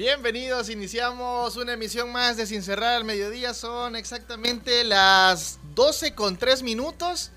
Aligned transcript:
Bienvenidos, 0.00 0.70
iniciamos 0.70 1.58
una 1.58 1.74
emisión 1.74 2.10
más 2.10 2.38
de 2.38 2.46
Sin 2.46 2.62
Cerrar 2.62 2.94
al 2.94 3.04
Mediodía. 3.04 3.52
Son 3.52 3.94
exactamente 3.94 4.82
las 4.82 5.58
12 5.74 6.14
con 6.14 6.38
3 6.38 6.62
minutos. 6.62 7.32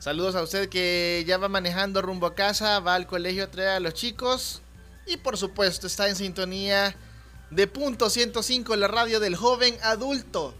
Saludos 0.00 0.34
a 0.34 0.42
usted 0.42 0.68
que 0.68 1.22
ya 1.24 1.38
va 1.38 1.48
manejando 1.48 2.02
rumbo 2.02 2.26
a 2.26 2.34
casa, 2.34 2.80
va 2.80 2.96
al 2.96 3.06
colegio 3.06 3.44
a 3.44 3.50
traer 3.52 3.68
a 3.68 3.78
los 3.78 3.94
chicos. 3.94 4.60
Y 5.06 5.18
por 5.18 5.38
supuesto 5.38 5.86
está 5.86 6.08
en 6.08 6.16
sintonía 6.16 6.96
de 7.52 7.68
punto 7.68 8.10
105, 8.10 8.74
la 8.74 8.88
radio 8.88 9.20
del 9.20 9.36
joven 9.36 9.76
adulto. 9.80 10.52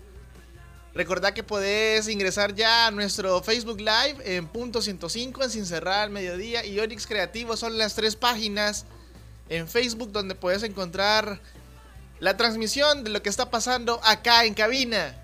Recordad 0.95 1.33
que 1.33 1.43
podés 1.43 2.07
ingresar 2.07 2.55
ya 2.55 2.87
a 2.87 2.91
nuestro 2.93 3.43
Facebook 3.43 3.81
Live 3.81 4.19
en 4.25 4.47
punto 4.47 4.81
105 4.81 5.43
en 5.43 5.51
Sin 5.51 5.67
Cerrar 5.67 6.03
al 6.03 6.11
Mediodía 6.11 6.65
y 6.65 6.79
Onyx 6.79 7.09
Creativo 7.09 7.57
son 7.57 7.77
las 7.77 7.97
tres 7.97 8.15
páginas 8.15 8.87
en 9.49 9.67
Facebook 9.69 10.13
donde 10.13 10.35
puedes 10.35 10.63
encontrar 10.63 11.41
la 12.21 12.37
transmisión 12.37 13.03
de 13.05 13.11
lo 13.11 13.23
que 13.23 13.29
está 13.29 13.51
pasando 13.51 14.01
acá 14.05 14.45
en 14.45 14.55
cabina. 14.55 15.21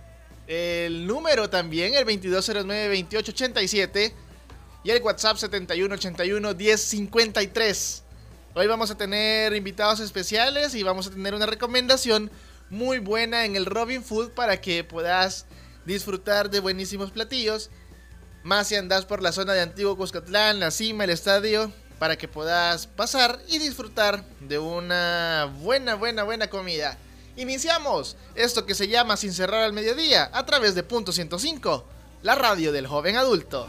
El 0.46 1.06
número 1.06 1.48
también, 1.48 1.94
el 1.94 2.04
2209-2887 2.06 4.12
y 4.82 4.90
el 4.90 5.02
WhatsApp 5.02 5.36
7181-1053. 5.36 8.02
Hoy 8.54 8.66
vamos 8.66 8.90
a 8.90 8.96
tener 8.96 9.54
invitados 9.54 10.00
especiales 10.00 10.74
y 10.74 10.82
vamos 10.82 11.06
a 11.06 11.10
tener 11.10 11.34
una 11.34 11.44
recomendación 11.46 12.30
muy 12.68 12.98
buena 12.98 13.44
en 13.44 13.54
el 13.56 13.66
Robin 13.66 14.02
Food 14.02 14.30
para 14.30 14.60
que 14.60 14.82
puedas 14.82 15.46
disfrutar 15.84 16.50
de 16.50 16.58
buenísimos 16.60 17.12
platillos. 17.12 17.70
Más 18.42 18.68
si 18.68 18.76
andas 18.76 19.04
por 19.04 19.22
la 19.22 19.32
zona 19.32 19.52
de 19.52 19.60
Antiguo 19.60 19.96
Cuscatlán, 19.96 20.60
la 20.60 20.70
cima, 20.70 21.04
el 21.04 21.10
estadio, 21.10 21.70
para 22.00 22.16
que 22.16 22.28
puedas 22.28 22.86
pasar 22.86 23.38
y 23.46 23.58
disfrutar 23.58 24.24
de 24.40 24.58
una 24.58 25.52
buena, 25.60 25.96
buena, 25.96 26.22
buena 26.22 26.48
comida. 26.48 26.96
Iniciamos 27.36 28.16
esto 28.34 28.64
que 28.64 28.74
se 28.74 28.88
llama 28.88 29.18
Sin 29.18 29.34
cerrar 29.34 29.64
al 29.64 29.74
mediodía 29.74 30.30
a 30.32 30.46
través 30.46 30.74
de 30.74 30.82
Punto 30.82 31.12
105, 31.12 31.84
la 32.22 32.34
radio 32.36 32.72
del 32.72 32.86
joven 32.86 33.16
adulto. 33.16 33.68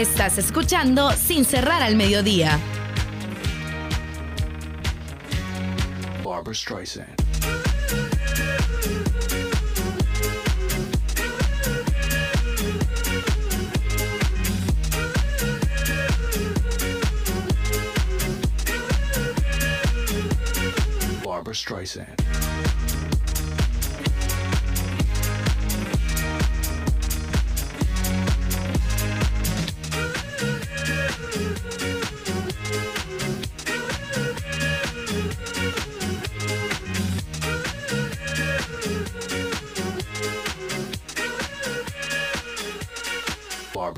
Estás 0.00 0.38
escuchando 0.38 1.10
Sin 1.10 1.44
cerrar 1.44 1.82
al 1.82 1.94
mediodía. 1.94 2.58
Barbara 6.24 6.54
Streisand. 6.54 7.14
Barbara 21.22 21.52
Streisand. 21.52 22.29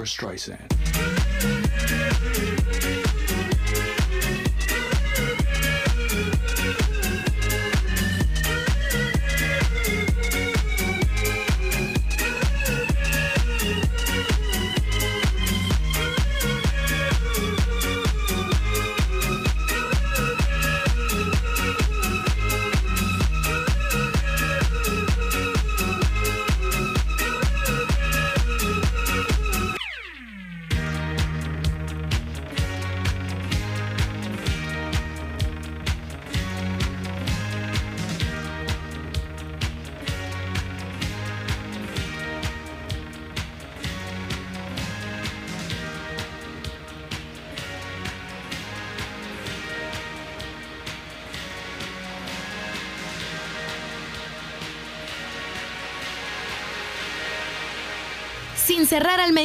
Streisand. 0.05 0.69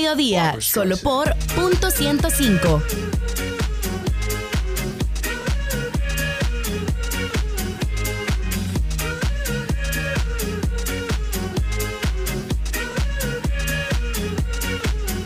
Mediodía, 0.07 0.55
solo 0.61 0.95
por 0.97 1.35
punto 1.53 1.91
105. 1.91 2.81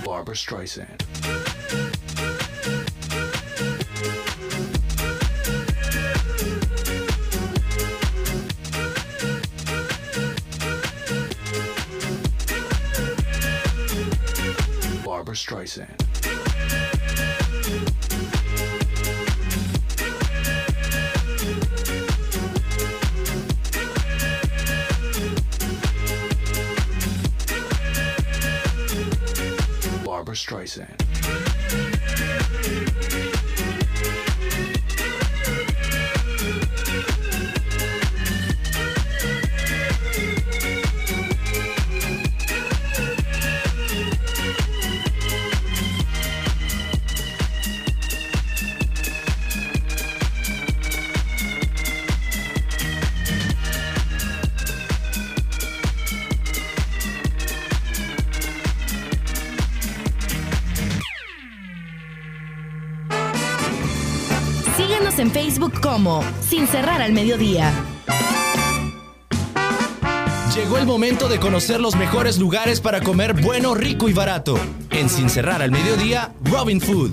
Barbara 0.03 0.35
Streisand. 0.35 1.00
Barbara 30.78 31.00
Síguenos 64.81 65.19
en 65.19 65.29
Facebook 65.29 65.79
como 65.79 66.23
Sin 66.41 66.66
Cerrar 66.66 67.03
al 67.03 67.13
Mediodía. 67.13 67.72
Llegó 70.55 70.79
el 70.79 70.87
momento 70.87 71.29
de 71.29 71.39
conocer 71.39 71.79
los 71.79 71.95
mejores 71.95 72.39
lugares 72.39 72.81
para 72.81 72.99
comer 72.99 73.39
bueno, 73.39 73.75
rico 73.75 74.09
y 74.09 74.13
barato. 74.13 74.57
En 74.89 75.07
Sin 75.07 75.29
Cerrar 75.29 75.61
al 75.61 75.69
Mediodía, 75.69 76.33
Robin 76.43 76.81
Food. 76.81 77.11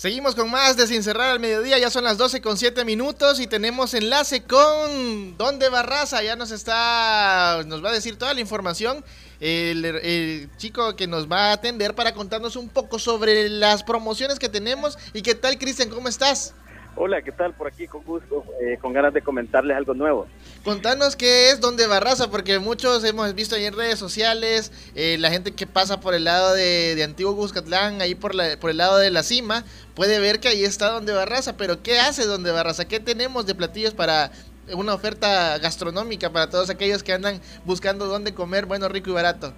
Seguimos 0.00 0.34
con 0.34 0.50
más 0.50 0.78
de 0.78 0.86
Sin 0.86 1.02
Cerrar 1.02 1.28
al 1.28 1.40
Mediodía, 1.40 1.76
ya 1.76 1.90
son 1.90 2.04
las 2.04 2.16
12 2.16 2.40
con 2.40 2.56
7 2.56 2.86
minutos 2.86 3.38
y 3.38 3.46
tenemos 3.46 3.92
enlace 3.92 4.42
con 4.42 5.36
Donde 5.36 5.68
Barraza, 5.68 6.22
ya 6.22 6.36
nos 6.36 6.52
está, 6.52 7.62
nos 7.66 7.84
va 7.84 7.90
a 7.90 7.92
decir 7.92 8.16
toda 8.16 8.32
la 8.32 8.40
información 8.40 9.04
el, 9.40 9.84
el 9.84 10.48
chico 10.56 10.96
que 10.96 11.06
nos 11.06 11.30
va 11.30 11.50
a 11.50 11.52
atender 11.52 11.94
para 11.94 12.14
contarnos 12.14 12.56
un 12.56 12.70
poco 12.70 12.98
sobre 12.98 13.50
las 13.50 13.82
promociones 13.82 14.38
que 14.38 14.48
tenemos 14.48 14.96
y 15.12 15.20
qué 15.20 15.34
tal 15.34 15.58
Cristian, 15.58 15.90
¿cómo 15.90 16.08
estás? 16.08 16.54
Hola, 16.96 17.22
¿qué 17.22 17.32
tal? 17.32 17.54
Por 17.54 17.68
aquí, 17.68 17.86
con 17.86 18.02
gusto, 18.02 18.44
eh, 18.60 18.76
con 18.80 18.92
ganas 18.92 19.14
de 19.14 19.22
comentarles 19.22 19.76
algo 19.76 19.94
nuevo. 19.94 20.26
Contanos 20.64 21.16
qué 21.16 21.50
es 21.50 21.60
Donde 21.60 21.86
Barraza, 21.86 22.30
porque 22.30 22.58
muchos 22.58 23.04
hemos 23.04 23.34
visto 23.34 23.54
ahí 23.54 23.64
en 23.64 23.74
redes 23.74 23.98
sociales, 23.98 24.72
eh, 24.94 25.16
la 25.18 25.30
gente 25.30 25.52
que 25.52 25.66
pasa 25.66 26.00
por 26.00 26.14
el 26.14 26.24
lado 26.24 26.52
de, 26.52 26.94
de 26.96 27.04
Antiguo 27.04 27.36
Cuscatlán, 27.36 28.00
ahí 28.00 28.14
por, 28.14 28.34
la, 28.34 28.58
por 28.60 28.70
el 28.70 28.76
lado 28.76 28.98
de 28.98 29.10
la 29.10 29.22
cima, 29.22 29.64
puede 29.94 30.18
ver 30.18 30.40
que 30.40 30.48
ahí 30.48 30.64
está 30.64 30.90
Donde 30.90 31.12
Barraza, 31.12 31.56
pero 31.56 31.82
¿qué 31.82 31.98
hace 32.00 32.26
Donde 32.26 32.50
Barraza? 32.50 32.86
¿Qué 32.86 33.00
tenemos 33.00 33.46
de 33.46 33.54
platillos 33.54 33.94
para 33.94 34.30
una 34.74 34.94
oferta 34.94 35.58
gastronómica 35.58 36.30
para 36.30 36.50
todos 36.50 36.70
aquellos 36.70 37.02
que 37.02 37.12
andan 37.12 37.40
buscando 37.64 38.06
dónde 38.06 38.34
comer 38.34 38.66
bueno, 38.66 38.88
rico 38.88 39.10
y 39.10 39.14
barato? 39.14 39.52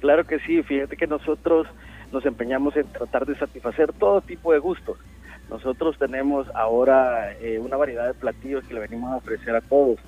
Claro 0.00 0.26
que 0.26 0.38
sí, 0.40 0.62
fíjate 0.62 0.96
que 0.96 1.06
nosotros 1.06 1.66
nos 2.12 2.24
empeñamos 2.24 2.76
en 2.76 2.86
tratar 2.92 3.26
de 3.26 3.38
satisfacer 3.38 3.92
todo 3.92 4.20
tipo 4.20 4.52
de 4.52 4.58
gustos. 4.58 4.96
Nosotros 5.50 5.96
tenemos 5.98 6.46
ahora 6.54 7.32
eh, 7.40 7.58
una 7.58 7.76
variedad 7.76 8.06
de 8.06 8.14
platillos 8.14 8.64
que 8.64 8.74
le 8.74 8.80
venimos 8.80 9.12
a 9.12 9.16
ofrecer 9.16 9.54
a 9.54 9.60
todos 9.60 9.98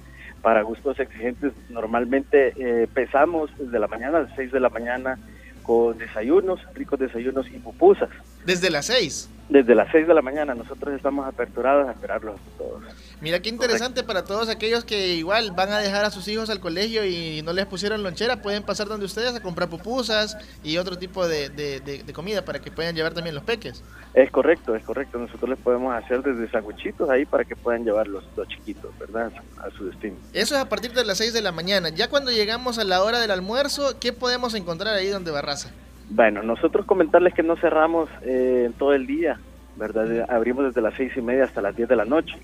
para 0.43 0.63
gustos 0.63 0.99
exigentes. 1.01 1.53
Normalmente 1.71 2.49
eh, 2.49 2.85
empezamos 2.85 3.51
desde 3.59 3.79
la 3.79 3.89
mañana, 3.89 4.19
a 4.19 4.23
las 4.23 4.35
6 4.37 4.53
de 4.53 4.61
la 4.61 4.69
mañana, 4.69 5.19
con 5.63 5.99
desayunos, 5.99 6.61
ricos 6.75 6.99
desayunos 6.99 7.49
y 7.49 7.59
pupusas. 7.59 8.11
Desde 8.45 8.71
las 8.71 8.87
6. 8.87 9.29
Desde 9.51 9.75
las 9.75 9.91
6 9.91 10.07
de 10.07 10.15
la 10.15 10.23
mañana 10.23 10.55
nosotros 10.55 10.95
estamos 10.95 11.27
aperturados 11.27 11.89
a 11.89 11.91
esperarlos 11.93 12.37
a 12.37 12.59
todos. 12.59 12.83
Mira 13.21 13.43
qué 13.43 13.49
interesante 13.49 14.05
para 14.05 14.23
todos 14.25 14.49
aquellos 14.49 14.85
que 14.85 15.09
igual 15.15 15.51
van 15.51 15.73
a 15.73 15.79
dejar 15.81 16.05
a 16.05 16.11
sus 16.13 16.29
hijos 16.29 16.49
al 16.51 16.61
colegio 16.61 17.05
y 17.05 17.43
no 17.43 17.53
les 17.53 17.67
pusieron 17.67 18.03
lonchera, 18.05 18.43
pueden 18.43 18.63
pasar 18.63 18.87
donde 18.87 19.07
ustedes 19.07 19.35
a 19.35 19.41
comprar 19.43 19.69
pupusas 19.69 20.37
y 20.63 20.77
otro 20.79 20.97
tipo 20.97 21.27
de, 21.27 21.49
de- 21.49 21.81
de- 21.81 22.05
de 22.05 22.13
comida 22.13 22.45
para 22.45 22.61
que 22.61 22.71
puedan 22.71 22.95
llevar 22.95 23.13
también 23.13 23.35
los 23.35 23.43
peques. 23.43 23.83
Es 24.15 24.31
correcto, 24.31 24.77
es 24.77 24.85
correcto. 24.85 25.19
Nosotros 25.19 25.51
les 25.51 25.59
podemos 25.59 25.93
hacer 25.97 26.23
desde 26.23 26.49
sanguichitos 26.49 27.11
ahí 27.11 27.27
para 27.27 27.45
que 27.45 27.57
puedan 27.57 27.85
llevar 27.85 28.07
los, 28.07 28.23
los 28.37 28.47
chiquitos, 28.47 28.97
¿verdad? 29.01 29.33
A 29.59 29.69
su 29.77 29.87
destino. 29.87 30.15
Eso 30.33 30.55
es 30.55 30.61
a 30.61 30.69
partir 30.69 30.93
de 30.93 31.05
las 31.05 31.19
6 31.19 31.33
de 31.33 31.43
la 31.43 31.51
mañana. 31.51 31.89
Ya 31.89 32.09
cuando 32.09 32.31
llegamos 32.31 32.79
a 32.79 32.85
la 32.85 33.03
hora 33.03 33.19
del 33.19 33.33
almuerzo, 33.33 33.99
¿qué 33.99 34.13
podemos 34.13 34.55
encontrar 34.55 34.95
ahí 34.95 35.09
donde 35.09 35.33
Barraza? 35.33 35.71
Bueno, 36.11 36.43
nosotros 36.43 36.87
comentarles 36.87 37.35
que 37.35 37.45
no 37.45 37.57
cerramos 37.57 38.11
eh, 38.23 38.69
todo 38.79 38.95
el 38.95 39.07
día, 39.07 39.39
¿verdad? 39.77 40.27
Abrimos 40.29 40.65
desde 40.65 40.83
las 40.83 40.95
seis 40.95 41.13
y 41.17 41.23
media 41.23 41.45
hasta 41.45 41.63
las 41.63 41.77
10 41.77 41.89
de 41.89 41.97
la 41.97 42.05
noche. 42.05 42.35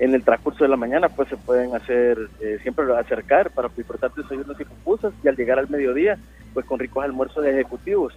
En 0.00 0.12
el 0.14 0.24
transcurso 0.24 0.64
de 0.64 0.70
la 0.70 0.76
mañana, 0.76 1.08
pues 1.08 1.28
se 1.28 1.36
pueden 1.36 1.76
hacer, 1.76 2.18
eh, 2.40 2.58
siempre 2.62 2.84
acercar 2.96 3.52
para 3.52 3.68
disfrutar 3.68 4.12
desayunos 4.12 4.60
y 4.60 4.64
pupusas 4.64 5.14
y 5.22 5.28
al 5.28 5.36
llegar 5.36 5.60
al 5.60 5.70
mediodía, 5.70 6.18
pues 6.52 6.66
con 6.66 6.80
ricos 6.80 7.04
almuerzos 7.04 7.46
ejecutivos. 7.46 8.14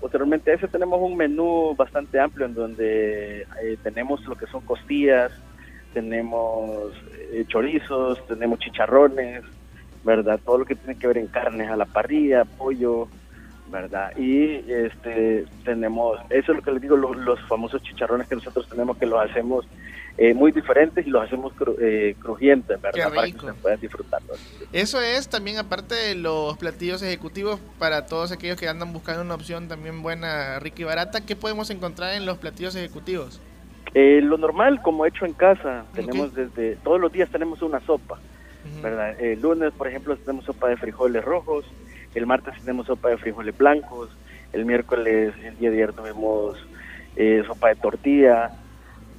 Posteriormente 0.00 0.52
a 0.52 0.54
eso 0.54 0.68
tenemos 0.68 1.00
un 1.02 1.16
menú 1.16 1.74
bastante 1.76 2.20
amplio 2.20 2.46
en 2.46 2.54
donde 2.54 3.40
eh, 3.42 3.76
tenemos 3.82 4.24
lo 4.26 4.36
que 4.36 4.46
son 4.46 4.60
costillas, 4.60 5.32
tenemos 5.92 6.92
eh, 7.32 7.44
chorizos, 7.48 8.24
tenemos 8.28 8.60
chicharrones, 8.60 9.42
¿verdad? 10.04 10.38
Todo 10.44 10.58
lo 10.58 10.64
que 10.64 10.76
tiene 10.76 10.96
que 10.96 11.08
ver 11.08 11.18
en 11.18 11.26
carnes 11.26 11.68
a 11.68 11.76
la 11.76 11.86
parrilla, 11.86 12.44
pollo, 12.44 13.08
¿verdad? 13.70 14.16
Y 14.16 14.64
este 14.70 15.44
tenemos, 15.64 16.18
eso 16.30 16.52
es 16.52 16.56
lo 16.58 16.62
que 16.62 16.70
les 16.72 16.82
digo, 16.82 16.96
los, 16.96 17.16
los 17.16 17.40
famosos 17.48 17.82
chicharrones 17.82 18.28
que 18.28 18.34
nosotros 18.36 18.68
tenemos 18.68 18.96
que 18.96 19.06
los 19.06 19.20
hacemos 19.20 19.66
eh, 20.18 20.32
muy 20.32 20.50
diferentes 20.52 21.06
y 21.06 21.10
los 21.10 21.22
hacemos 21.24 21.52
cru- 21.54 21.76
eh, 21.80 22.14
crujientes, 22.18 22.80
¿verdad? 22.80 23.12
Para 23.12 23.26
que 23.26 23.32
se 23.32 23.52
puedan 23.60 23.80
disfrutarlos. 23.80 24.38
Eso 24.72 25.00
es 25.00 25.28
también 25.28 25.58
aparte 25.58 25.94
de 25.94 26.14
los 26.14 26.56
platillos 26.56 27.02
ejecutivos 27.02 27.60
para 27.78 28.06
todos 28.06 28.32
aquellos 28.32 28.56
que 28.58 28.68
andan 28.68 28.92
buscando 28.92 29.22
una 29.22 29.34
opción 29.34 29.68
también 29.68 30.02
buena, 30.02 30.58
rica 30.58 30.82
y 30.82 30.84
barata. 30.84 31.20
¿Qué 31.26 31.36
podemos 31.36 31.68
encontrar 31.70 32.14
en 32.14 32.24
los 32.24 32.38
platillos 32.38 32.74
ejecutivos? 32.76 33.40
Eh, 33.94 34.20
lo 34.22 34.38
normal, 34.38 34.80
como 34.82 35.04
hecho 35.06 35.26
en 35.26 35.32
casa, 35.34 35.84
tenemos 35.94 36.34
desde, 36.34 36.76
todos 36.76 37.00
los 37.00 37.12
días 37.12 37.28
tenemos 37.30 37.60
una 37.62 37.80
sopa. 37.80 38.18
¿verdad? 38.82 39.18
El 39.20 39.40
lunes, 39.40 39.72
por 39.74 39.86
ejemplo, 39.86 40.16
tenemos 40.16 40.44
sopa 40.44 40.68
de 40.68 40.76
frijoles 40.76 41.24
rojos, 41.24 41.64
el 42.18 42.26
martes 42.26 42.54
tenemos 42.60 42.86
sopa 42.86 43.08
de 43.10 43.18
frijoles 43.18 43.56
blancos, 43.56 44.10
el 44.52 44.64
miércoles, 44.64 45.34
el 45.44 45.58
día 45.58 45.70
de 45.70 45.76
ayer 45.76 45.92
tuvimos 45.92 46.56
eh, 47.16 47.42
sopa 47.46 47.68
de 47.68 47.76
tortilla, 47.76 48.50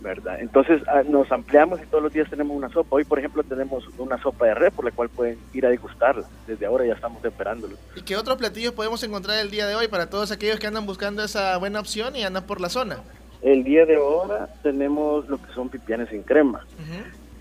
¿verdad? 0.02 0.40
Entonces 0.40 0.82
ah, 0.88 1.04
nos 1.08 1.32
ampliamos 1.32 1.82
y 1.82 1.86
todos 1.86 2.04
los 2.04 2.14
días 2.14 2.30
tenemos 2.30 2.56
una 2.56 2.70
sopa. 2.70 2.96
Hoy, 2.96 3.04
por 3.04 3.20
ejemplo, 3.20 3.44
tenemos 3.44 3.88
una 3.98 4.22
sopa 4.22 4.46
de 4.46 4.56
res 4.56 4.74
por 4.74 4.86
la 4.86 4.92
cual 4.92 5.10
pueden 5.10 5.38
ir 5.54 5.66
a 5.66 5.70
degustarla. 5.70 6.28
Desde 6.46 6.66
ahora 6.66 6.86
ya 6.86 6.94
estamos 6.94 7.24
esperándolo. 7.24 7.76
¿Y 7.96 8.02
qué 8.02 8.16
otros 8.16 8.38
platillos 8.38 8.74
podemos 8.74 9.04
encontrar 9.04 9.40
el 9.40 9.52
día 9.52 9.68
de 9.68 9.76
hoy 9.76 9.88
para 9.88 10.10
todos 10.10 10.32
aquellos 10.32 10.60
que 10.60 10.68
andan 10.68 10.86
buscando 10.86 11.24
esa 11.24 11.58
buena 11.58 11.80
opción 11.80 12.16
y 12.16 12.24
andan 12.24 12.46
por 12.46 12.62
la 12.62 12.70
zona? 12.70 12.98
El 13.42 13.64
día 13.64 13.86
de 13.86 13.96
ahora 13.98 14.50
tenemos 14.64 15.28
lo 15.30 15.38
que 15.38 15.52
son 15.54 15.70
pipianes 15.70 16.10
sin 16.10 16.24
crema. 16.24 16.66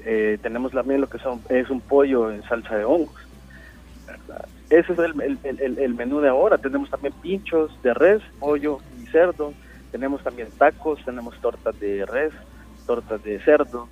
Eh, 0.04 0.38
tenemos 0.42 0.72
también 0.72 1.00
lo 1.00 1.08
que 1.08 1.18
son, 1.18 1.40
es 1.48 1.68
un 1.70 1.80
pollo 1.80 2.30
en 2.30 2.42
salsa 2.44 2.76
de 2.76 2.84
hongos. 2.84 3.16
¿verdad? 4.06 4.46
Ese 4.70 4.92
es 4.92 4.98
el, 4.98 5.38
el- 5.44 5.78
el- 5.78 5.94
menú 5.94 6.20
de 6.20 6.28
ahora. 6.28 6.58
Tenemos 6.58 6.90
también 6.90 7.14
pinchos 7.22 7.70
de 7.82 7.94
res, 7.94 8.22
pollo 8.40 8.78
y 9.02 9.06
cerdo. 9.06 9.52
Tenemos 9.92 10.22
también 10.22 10.48
tacos, 10.58 10.98
tenemos 11.04 11.40
tortas 11.40 11.78
de 11.78 12.04
res, 12.06 12.32
tortas 12.86 13.22
de 13.22 13.38
cerdo. 13.40 13.88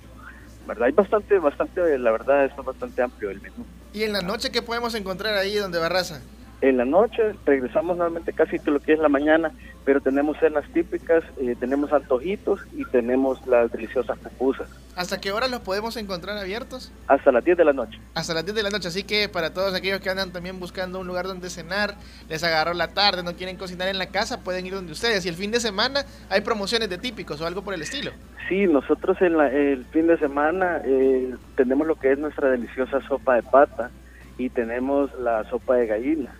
¿verdad? 0.67 0.85
Hay 0.87 0.91
bastante, 0.93 1.37
bastante, 1.39 1.97
la 1.99 2.11
verdad, 2.11 2.45
está 2.45 2.61
bastante 2.61 3.01
amplio 3.01 3.29
el 3.29 3.39
menú. 3.39 3.65
¿Y 3.93 4.03
en 4.03 4.13
la 4.13 4.21
noche 4.21 4.51
qué 4.51 4.61
podemos 4.61 4.95
encontrar 4.95 5.35
ahí 5.35 5.55
donde 5.55 5.77
Barraza? 5.79 6.21
En 6.61 6.77
la 6.77 6.85
noche 6.85 7.35
regresamos 7.45 7.97
normalmente 7.97 8.33
casi 8.33 8.57
que 8.59 8.71
lo 8.71 8.79
que 8.79 8.93
es 8.93 8.99
la 8.99 9.09
mañana, 9.09 9.51
pero 9.83 9.99
tenemos 10.01 10.37
cenas 10.39 10.63
típicas, 10.73 11.23
eh, 11.39 11.55
tenemos 11.59 11.91
antojitos 11.93 12.61
y 12.75 12.85
tenemos 12.85 13.45
las 13.45 13.71
deliciosas 13.71 14.17
pupusas. 14.17 14.67
¿Hasta 14.95 15.19
qué 15.19 15.31
hora 15.33 15.47
los 15.49 15.59
podemos 15.59 15.97
encontrar 15.97 16.37
abiertos? 16.37 16.91
Hasta 17.07 17.31
las 17.31 17.43
10 17.43 17.57
de 17.57 17.65
la 17.65 17.73
noche. 17.73 17.99
Hasta 18.13 18.33
las 18.33 18.45
10 18.45 18.55
de 18.55 18.63
la 18.63 18.69
noche, 18.69 18.87
así 18.87 19.03
que 19.03 19.27
para 19.27 19.53
todos 19.53 19.73
aquellos 19.75 19.99
que 19.99 20.09
andan 20.09 20.31
también 20.31 20.59
buscando 20.59 20.99
un 21.01 21.07
lugar 21.07 21.27
donde 21.27 21.49
cenar, 21.49 21.95
les 22.29 22.43
agarró 22.43 22.73
la 22.73 22.87
tarde, 22.87 23.21
no 23.21 23.33
quieren 23.35 23.57
cocinar 23.57 23.89
en 23.89 23.97
la 23.99 24.07
casa, 24.07 24.41
pueden 24.43 24.65
ir 24.65 24.73
donde 24.73 24.93
ustedes. 24.93 25.25
Y 25.25 25.29
el 25.29 25.35
fin 25.35 25.51
de 25.51 25.59
semana 25.59 26.05
hay 26.29 26.41
promociones 26.41 26.89
de 26.89 26.97
típicos 26.97 27.41
o 27.41 27.45
algo 27.45 27.61
por 27.61 27.73
el 27.73 27.81
estilo. 27.81 28.11
Sí, 28.47 28.65
nosotros 28.67 29.21
en 29.21 29.37
la- 29.37 29.51
el 29.51 29.85
fin 29.87 30.07
de 30.07 30.17
semana 30.17 30.81
eh, 30.85 31.35
tenemos 31.57 31.85
lo 31.85 31.95
que 31.95 32.13
es 32.13 32.17
nuestra 32.17 32.49
deliciosa 32.49 33.01
sopa 33.07 33.35
de 33.35 33.43
pata 33.43 33.91
y 34.37 34.49
tenemos 34.49 35.09
la 35.19 35.43
sopa 35.49 35.75
de 35.75 35.87
gallina, 35.87 36.33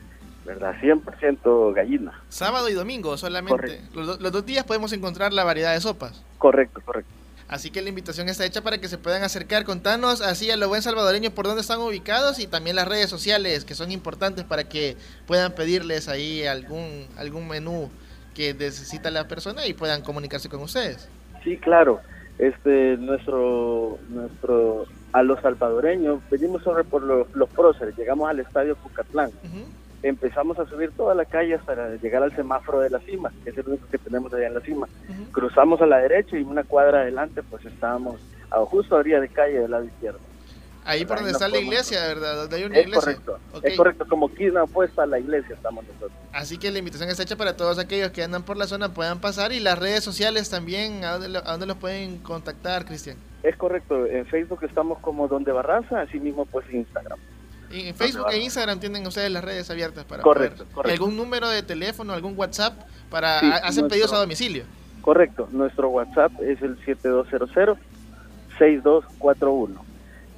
¿verdad? 0.46 0.75
100% 0.82 1.74
gallina. 1.74 2.22
Sábado 2.30 2.70
y 2.70 2.74
domingo 2.74 3.18
solamente. 3.18 3.82
Los, 3.94 4.08
do- 4.08 4.18
los 4.20 4.32
dos 4.32 4.46
días 4.46 4.64
podemos 4.66 4.94
encontrar 4.94 5.34
la 5.34 5.44
variedad 5.44 5.74
de 5.74 5.82
sopas. 5.82 6.24
Correcto, 6.38 6.82
correcto. 6.86 7.12
Así 7.48 7.70
que 7.70 7.82
la 7.84 7.90
invitación 7.90 8.28
está 8.28 8.44
hecha 8.46 8.62
para 8.64 8.80
que 8.80 8.88
se 8.88 8.98
puedan 8.98 9.22
acercar. 9.24 9.66
Contanos 9.66 10.22
así 10.22 10.50
a 10.50 10.58
lo 10.58 10.68
buen 10.68 10.82
salvadoreño 10.82 11.30
por 11.32 11.46
dónde 11.46 11.62
están 11.62 11.80
ubicados 11.80 12.40
y 12.40 12.48
también 12.48 12.75
las 12.75 12.88
redes 12.88 13.08
sociales 13.10 13.66
que 13.66 13.75
son 13.75 13.92
importantes 13.92 14.46
para 14.46 14.64
que 14.64 14.98
puedan 15.28 15.52
pedirles 15.54 16.08
ahí 16.10 16.44
algún, 16.46 17.08
algún 17.18 17.48
menú 17.48 17.92
que 18.34 18.54
necesita 18.56 19.12
la 19.12 19.28
persona 19.28 19.66
y 19.68 19.74
puedan 19.74 20.02
comunicarse 20.02 20.50
con 20.50 20.62
ustedes. 20.62 21.08
Sí, 21.44 21.58
claro. 21.58 22.02
Este, 22.40 22.98
nuestro, 22.98 24.00
nuestro, 24.10 24.86
a 25.14 25.22
los 25.24 25.40
salvadoreños, 25.42 26.20
venimos 26.32 26.64
sobre 26.64 26.84
por 26.84 27.02
los, 27.04 27.28
los 27.36 27.48
próceres, 27.50 27.96
llegamos 27.96 28.28
al 28.30 28.40
estadio 28.40 28.75
Cucatlán. 28.75 29.30
Ujú. 29.44 29.66
Empezamos 30.04 30.60
a 30.60 30.66
subir 30.68 30.92
toda 30.92 31.16
la 31.16 31.25
calle 31.25 31.56
hasta 31.56 31.96
llegar 31.96 32.22
al 32.22 32.36
semáforo 32.36 32.80
de 32.80 32.90
la 32.92 33.00
cima, 33.00 33.32
que 33.44 33.50
es 33.50 33.58
el 33.58 33.68
único 33.68 33.88
que 33.90 33.98
tenemos 33.98 34.32
allá 34.34 34.48
en 34.48 34.54
la 34.54 34.62
cima. 34.62 34.88
Cruzamos 35.32 35.82
a 35.82 35.86
la 35.88 35.98
derecha 35.98 36.38
y 36.38 36.44
una 36.44 36.64
cuadra 36.64 37.02
adelante, 37.02 37.42
pues 37.44 37.66
estábamos 37.66 38.20
a, 38.52 38.58
justo 38.60 38.96
a 38.96 39.00
orilla 39.00 39.20
de 39.20 39.30
calle 39.30 39.60
del 39.60 39.72
lado 39.72 39.86
izquierdo. 39.86 40.20
Ahí 40.88 41.04
por 41.04 41.18
donde 41.18 41.32
está 41.32 41.48
la 41.48 41.58
iglesia, 41.58 42.00
¿verdad? 42.06 42.36
Donde 42.36 42.56
hay 42.58 42.64
una 42.66 42.75
Es 42.78 42.86
iglesia. 42.86 43.02
correcto, 43.02 43.40
es 43.64 43.75
correcto, 43.75 44.06
como 44.08 44.32
quina 44.32 44.62
opuesta 44.64 45.02
a 45.02 45.06
la 45.08 45.18
iglesia 45.18 45.56
estamos 45.56 45.84
nosotros. 45.84 46.12
Así 46.32 46.60
que 46.60 46.70
la 46.70 46.78
invitación 46.78 47.10
está 47.10 47.24
hecha 47.24 47.36
para 47.36 47.58
todos 47.58 47.80
aquellos 47.80 48.12
que 48.12 48.22
andan 48.22 48.44
por 48.44 48.56
la 48.56 48.68
zona 48.68 48.94
puedan 48.94 49.20
pasar 49.20 49.52
y 49.52 49.60
las 49.60 49.80
redes 49.80 50.04
sociales 50.04 50.48
también, 50.52 51.04
¿a 51.04 51.14
dónde, 51.14 51.30
lo- 51.30 51.40
a 51.40 51.52
dónde 51.54 51.66
los 51.66 51.78
pueden 51.78 52.20
contactar, 52.20 52.86
Cristian? 52.86 53.18
Es 53.42 53.56
correcto, 53.58 54.06
en 54.06 54.28
Facebook 54.28 54.60
estamos 54.64 55.00
como 55.00 55.28
Donde 55.28 55.52
Barraza, 55.52 56.02
así 56.02 56.20
mismo 56.20 56.46
pues 56.46 56.72
Instagram. 56.72 57.18
Y 57.75 57.88
en 57.89 57.96
Facebook 57.96 58.27
e 58.32 58.38
Instagram 58.38 58.79
tienen 58.79 59.05
ustedes 59.05 59.29
las 59.32 59.44
redes 59.44 59.70
abiertas 59.70 60.05
para 60.05 60.24
Correcto, 60.24 60.63
poder- 60.63 60.74
correcto. 60.74 61.03
algún 61.03 61.17
número 61.17 61.50
de 61.50 61.62
teléfono, 61.63 62.13
algún 62.13 62.34
WhatsApp 62.38 62.74
para 63.10 63.39
Sí, 63.41 63.46
ha- 63.48 63.55
hacen 63.55 63.63
nuestro- 63.82 63.88
pedidos 63.89 64.13
a 64.13 64.17
domicilio. 64.17 64.63
Correcto, 65.01 65.50
nuestro 65.51 65.89
WhatsApp 65.89 66.32
es 66.41 66.62
el 66.62 66.77
7200-6241. 68.60 69.82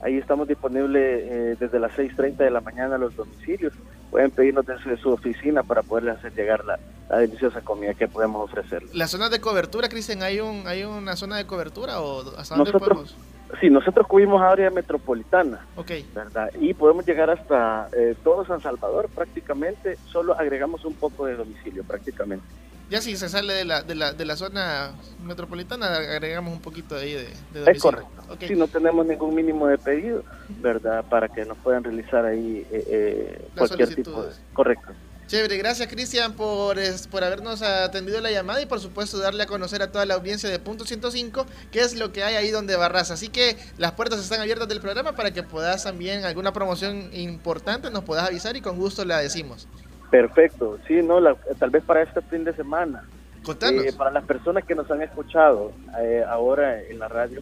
Ahí 0.01 0.17
estamos 0.17 0.47
disponibles 0.47 1.23
eh, 1.23 1.55
desde 1.59 1.79
las 1.79 1.91
6.30 1.93 2.37
de 2.43 2.51
la 2.51 2.61
mañana 2.61 2.95
a 2.95 2.97
los 2.97 3.15
domicilios. 3.15 3.73
Pueden 4.11 4.31
pedirnos 4.31 4.65
desde 4.65 4.95
su 4.97 5.09
oficina 5.11 5.63
para 5.63 5.81
poderles 5.83 6.17
hacer 6.19 6.33
llegar 6.33 6.63
la, 6.65 6.79
la 7.09 7.17
deliciosa 7.17 7.61
comida 7.61 7.93
que 7.93 8.07
podemos 8.07 8.43
ofrecerles. 8.49 8.93
Las 8.95 9.11
zonas 9.11 9.31
de 9.31 9.41
cobertura, 9.41 9.89
Cristian, 9.89 10.21
¿hay 10.23 10.39
un 10.39 10.67
hay 10.67 10.83
una 10.83 11.15
zona 11.15 11.37
de 11.37 11.45
cobertura 11.45 11.99
o 12.01 12.21
hasta 12.37 12.55
dónde 12.55 12.71
Nosotros, 12.71 13.07
podemos? 13.07 13.15
Sí, 13.59 13.69
nosotros 13.69 14.07
cubrimos 14.07 14.41
área 14.41 14.69
metropolitana, 14.69 15.65
Ok, 15.75 15.91
¿verdad? 16.13 16.49
Y 16.59 16.73
podemos 16.73 17.05
llegar 17.05 17.29
hasta 17.29 17.87
eh, 17.95 18.15
todo 18.23 18.45
San 18.45 18.61
Salvador 18.61 19.09
prácticamente, 19.13 19.97
solo 20.11 20.37
agregamos 20.37 20.85
un 20.85 20.93
poco 20.95 21.25
de 21.25 21.35
domicilio 21.35 21.83
prácticamente. 21.83 22.45
ya 22.89 23.01
si 23.01 23.15
se 23.17 23.27
sale 23.29 23.53
de 23.53 23.65
la, 23.65 23.81
de 23.83 23.95
la, 23.95 24.13
de 24.13 24.25
la 24.25 24.35
zona 24.35 24.91
metropolitana, 25.23 25.87
agregamos 25.97 26.53
un 26.53 26.61
poquito 26.61 26.95
de 26.95 27.01
ahí 27.01 27.13
de, 27.13 27.23
de 27.23 27.27
Es 27.71 27.79
domicilio. 27.81 27.81
correcto. 27.81 28.47
Si 28.47 28.55
no 28.55 28.67
tenemos 28.67 29.05
ningún 29.05 29.33
mínimo 29.35 29.67
de 29.67 29.77
pedido, 29.77 30.23
¿verdad? 30.61 31.03
Para 31.09 31.27
que 31.29 31.45
nos 31.45 31.57
puedan 31.57 31.83
realizar 31.83 32.25
ahí 32.25 32.65
eh, 32.71 32.83
eh, 32.87 33.47
cualquier 33.57 33.93
tipo 33.95 34.23
de... 34.23 34.31
Correcto. 34.53 34.91
Chévere, 35.27 35.57
gracias 35.57 35.89
Cristian 35.89 36.33
por, 36.33 36.77
por 37.11 37.23
habernos 37.23 37.61
atendido 37.61 38.21
la 38.21 38.31
llamada 38.31 38.61
y 38.61 38.65
por 38.65 38.79
supuesto 38.79 39.17
darle 39.17 39.43
a 39.43 39.45
conocer 39.45 39.81
a 39.81 39.91
toda 39.91 40.05
la 40.05 40.13
audiencia 40.13 40.49
de 40.49 40.57
Punto 40.57 40.85
105 40.85 41.45
qué 41.69 41.81
es 41.81 41.95
lo 41.99 42.13
que 42.13 42.23
hay 42.23 42.35
ahí 42.35 42.49
donde 42.49 42.77
barras. 42.77 43.11
Así 43.11 43.27
que 43.27 43.57
las 43.77 43.91
puertas 43.91 44.19
están 44.19 44.39
abiertas 44.39 44.69
del 44.69 44.79
programa 44.79 45.13
para 45.17 45.31
que 45.31 45.43
puedas 45.43 45.83
también 45.83 46.23
alguna 46.23 46.53
promoción 46.53 47.09
importante 47.13 47.91
nos 47.91 48.05
puedas 48.05 48.25
avisar 48.27 48.55
y 48.55 48.61
con 48.61 48.77
gusto 48.77 49.03
la 49.03 49.19
decimos. 49.19 49.67
Perfecto. 50.09 50.77
Sí, 50.87 51.01
no, 51.03 51.19
la- 51.19 51.35
tal 51.59 51.71
vez 51.71 51.83
para 51.83 52.03
este 52.03 52.21
fin 52.21 52.45
de 52.45 52.55
semana. 52.55 53.03
Contanos. 53.43 53.83
Eh, 53.83 53.91
para 53.97 54.11
las 54.11 54.23
personas 54.23 54.63
que 54.63 54.75
nos 54.75 54.89
han 54.89 55.01
escuchado 55.01 55.73
eh, 55.99 56.23
ahora 56.25 56.81
en 56.83 56.99
la 56.99 57.09
radio, 57.09 57.41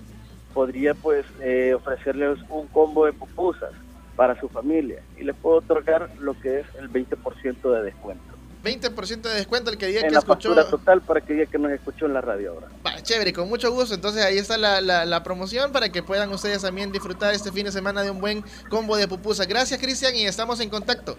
podría 0.56 0.96
pues 0.96 1.24
eh, 1.40 1.76
ofrecerles 1.76 2.40
un 2.50 2.66
combo 2.68 3.06
de 3.06 3.14
pupusas 3.14 3.70
para 4.16 4.40
su 4.40 4.48
familia 4.50 5.02
y 5.18 5.24
les 5.24 5.36
puedo 5.36 5.58
otorgar 5.58 6.10
lo 6.20 6.40
que 6.40 6.62
es 6.62 6.66
el 6.80 6.90
20% 6.92 7.72
de 7.76 7.84
descuento 7.84 8.24
20% 8.64 9.22
de 9.22 9.34
descuento 9.36 9.70
el 9.70 9.78
que 9.78 9.86
diga 9.86 10.00
en 10.02 10.08
que 10.08 10.14
la 10.14 10.20
escuchó. 10.20 10.56
total 10.66 11.00
para 11.02 11.22
que 11.22 11.34
diga 11.34 11.46
que 11.46 11.60
nos 11.60 11.72
escuchó 11.72 12.08
en 12.08 12.16
la 12.16 12.22
radio 12.22 12.54
ahora. 12.54 12.68
Va, 12.84 13.00
chévere, 13.00 13.32
con 13.32 13.48
mucho 13.48 13.72
gusto. 13.72 13.94
Entonces 13.94 14.26
ahí 14.26 14.40
está 14.40 14.58
la, 14.58 14.82
la- 14.82 15.06
la 15.06 15.22
promoción 15.22 15.72
para 15.72 15.90
que 15.90 16.02
puedan 16.02 16.32
ustedes 16.34 16.64
también 16.64 16.92
disfrutar 16.92 17.32
este 17.36 17.52
fin 17.52 17.66
de 17.66 17.72
semana 17.72 18.02
de 18.02 18.10
un 18.10 18.20
buen 18.20 18.44
combo 18.70 18.98
de 18.98 19.08
pupusas. 19.08 19.46
Gracias 19.48 19.80
Cristian 19.80 20.16
y 20.16 20.26
estamos 20.26 20.60
en 20.62 20.72
contacto. 20.72 21.16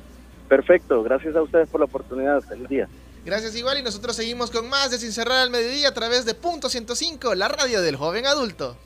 Perfecto, 0.49 1.05
gracias 1.05 1.37
a 1.37 1.43
ustedes 1.43 1.69
por 1.69 1.79
la 1.81 1.85
oportunidad. 1.87 2.41
Feliz 2.43 2.69
día. 2.69 2.88
Gracias 3.25 3.55
igual 3.55 3.79
y 3.79 3.83
nosotros 3.85 4.17
seguimos 4.17 4.50
con 4.50 4.69
más 4.69 4.91
de 4.91 4.99
Sin 4.99 5.12
Cerrar 5.12 5.38
al 5.38 5.50
Mediodía 5.50 5.88
a 5.91 5.95
través 5.95 6.25
de 6.25 6.35
Punto 6.35 6.69
105, 6.69 7.37
la 7.37 7.47
radio 7.47 7.81
del 7.81 7.95
joven 7.95 8.26
adulto. 8.26 8.76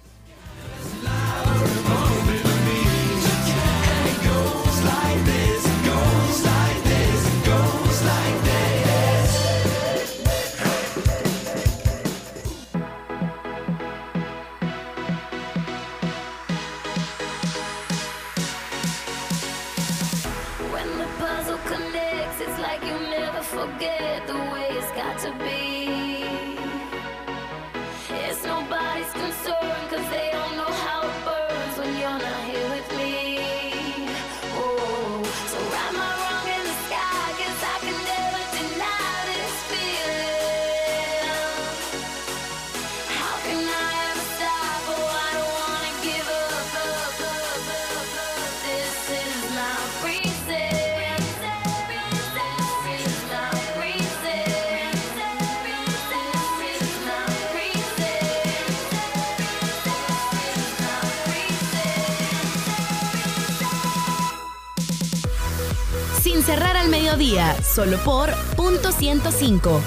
Cerrar 66.50 66.76
al 66.76 66.88
mediodía, 66.88 67.54
solo 67.62 67.96
por 67.98 68.34
punto 68.56 68.90
105. 68.90 69.80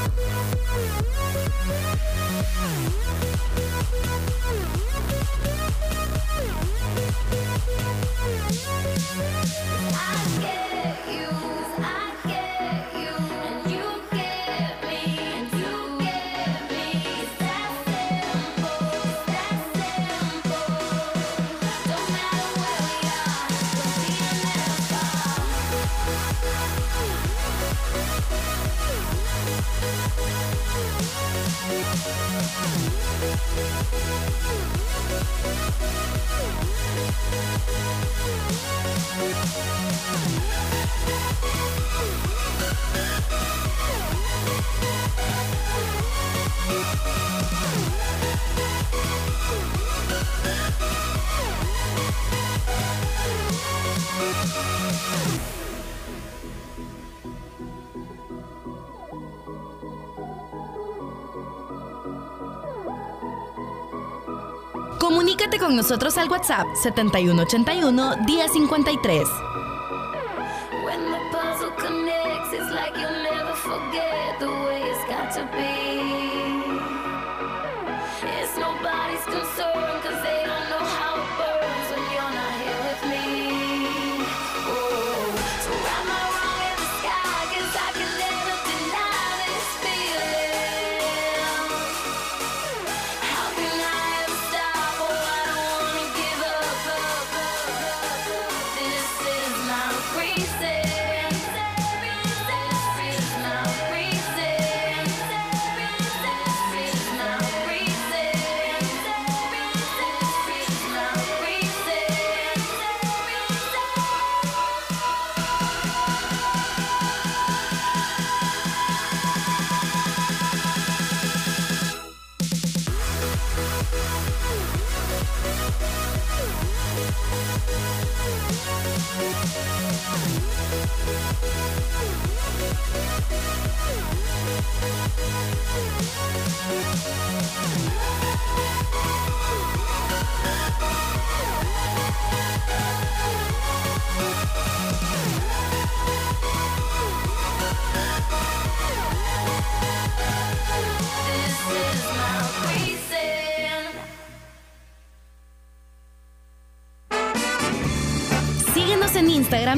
Comunícate 65.04 65.60
con 65.60 65.76
nosotros 65.76 66.18
al 66.18 66.30
WhatsApp 66.30 66.66
7181 66.76 68.16
1053. 68.26 69.53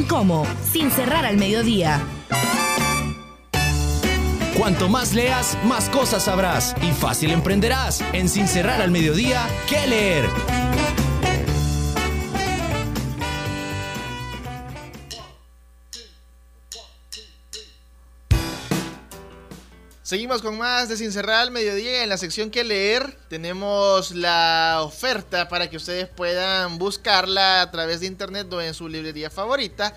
Como 0.07 0.45
Sin 0.71 0.91
cerrar 0.91 1.25
al 1.25 1.37
mediodía. 1.37 2.01
Cuanto 4.57 4.87
más 4.87 5.13
leas, 5.13 5.57
más 5.65 5.89
cosas 5.89 6.23
sabrás 6.23 6.75
y 6.81 6.91
fácil 6.91 7.31
emprenderás. 7.31 8.01
En 8.13 8.29
Sin 8.29 8.47
cerrar 8.47 8.81
al 8.81 8.91
mediodía, 8.91 9.47
¿qué 9.67 9.85
leer? 9.87 10.74
Seguimos 20.05 20.43
con 20.43 20.55
más 20.55 20.87
de 20.87 20.97
Sin 20.97 21.11
Cerrar 21.11 21.37
al 21.37 21.49
Mediodía. 21.49 22.03
En 22.03 22.09
la 22.09 22.19
sección 22.19 22.51
que 22.51 22.63
leer 22.63 23.17
tenemos 23.27 24.11
la 24.11 24.81
oferta 24.83 25.49
para 25.49 25.67
que 25.67 25.77
ustedes 25.77 26.07
puedan 26.07 26.77
buscarla 26.77 27.63
a 27.63 27.71
través 27.71 28.01
de 28.01 28.05
internet 28.05 28.53
o 28.53 28.61
en 28.61 28.75
su 28.75 28.87
librería 28.87 29.31
favorita. 29.31 29.95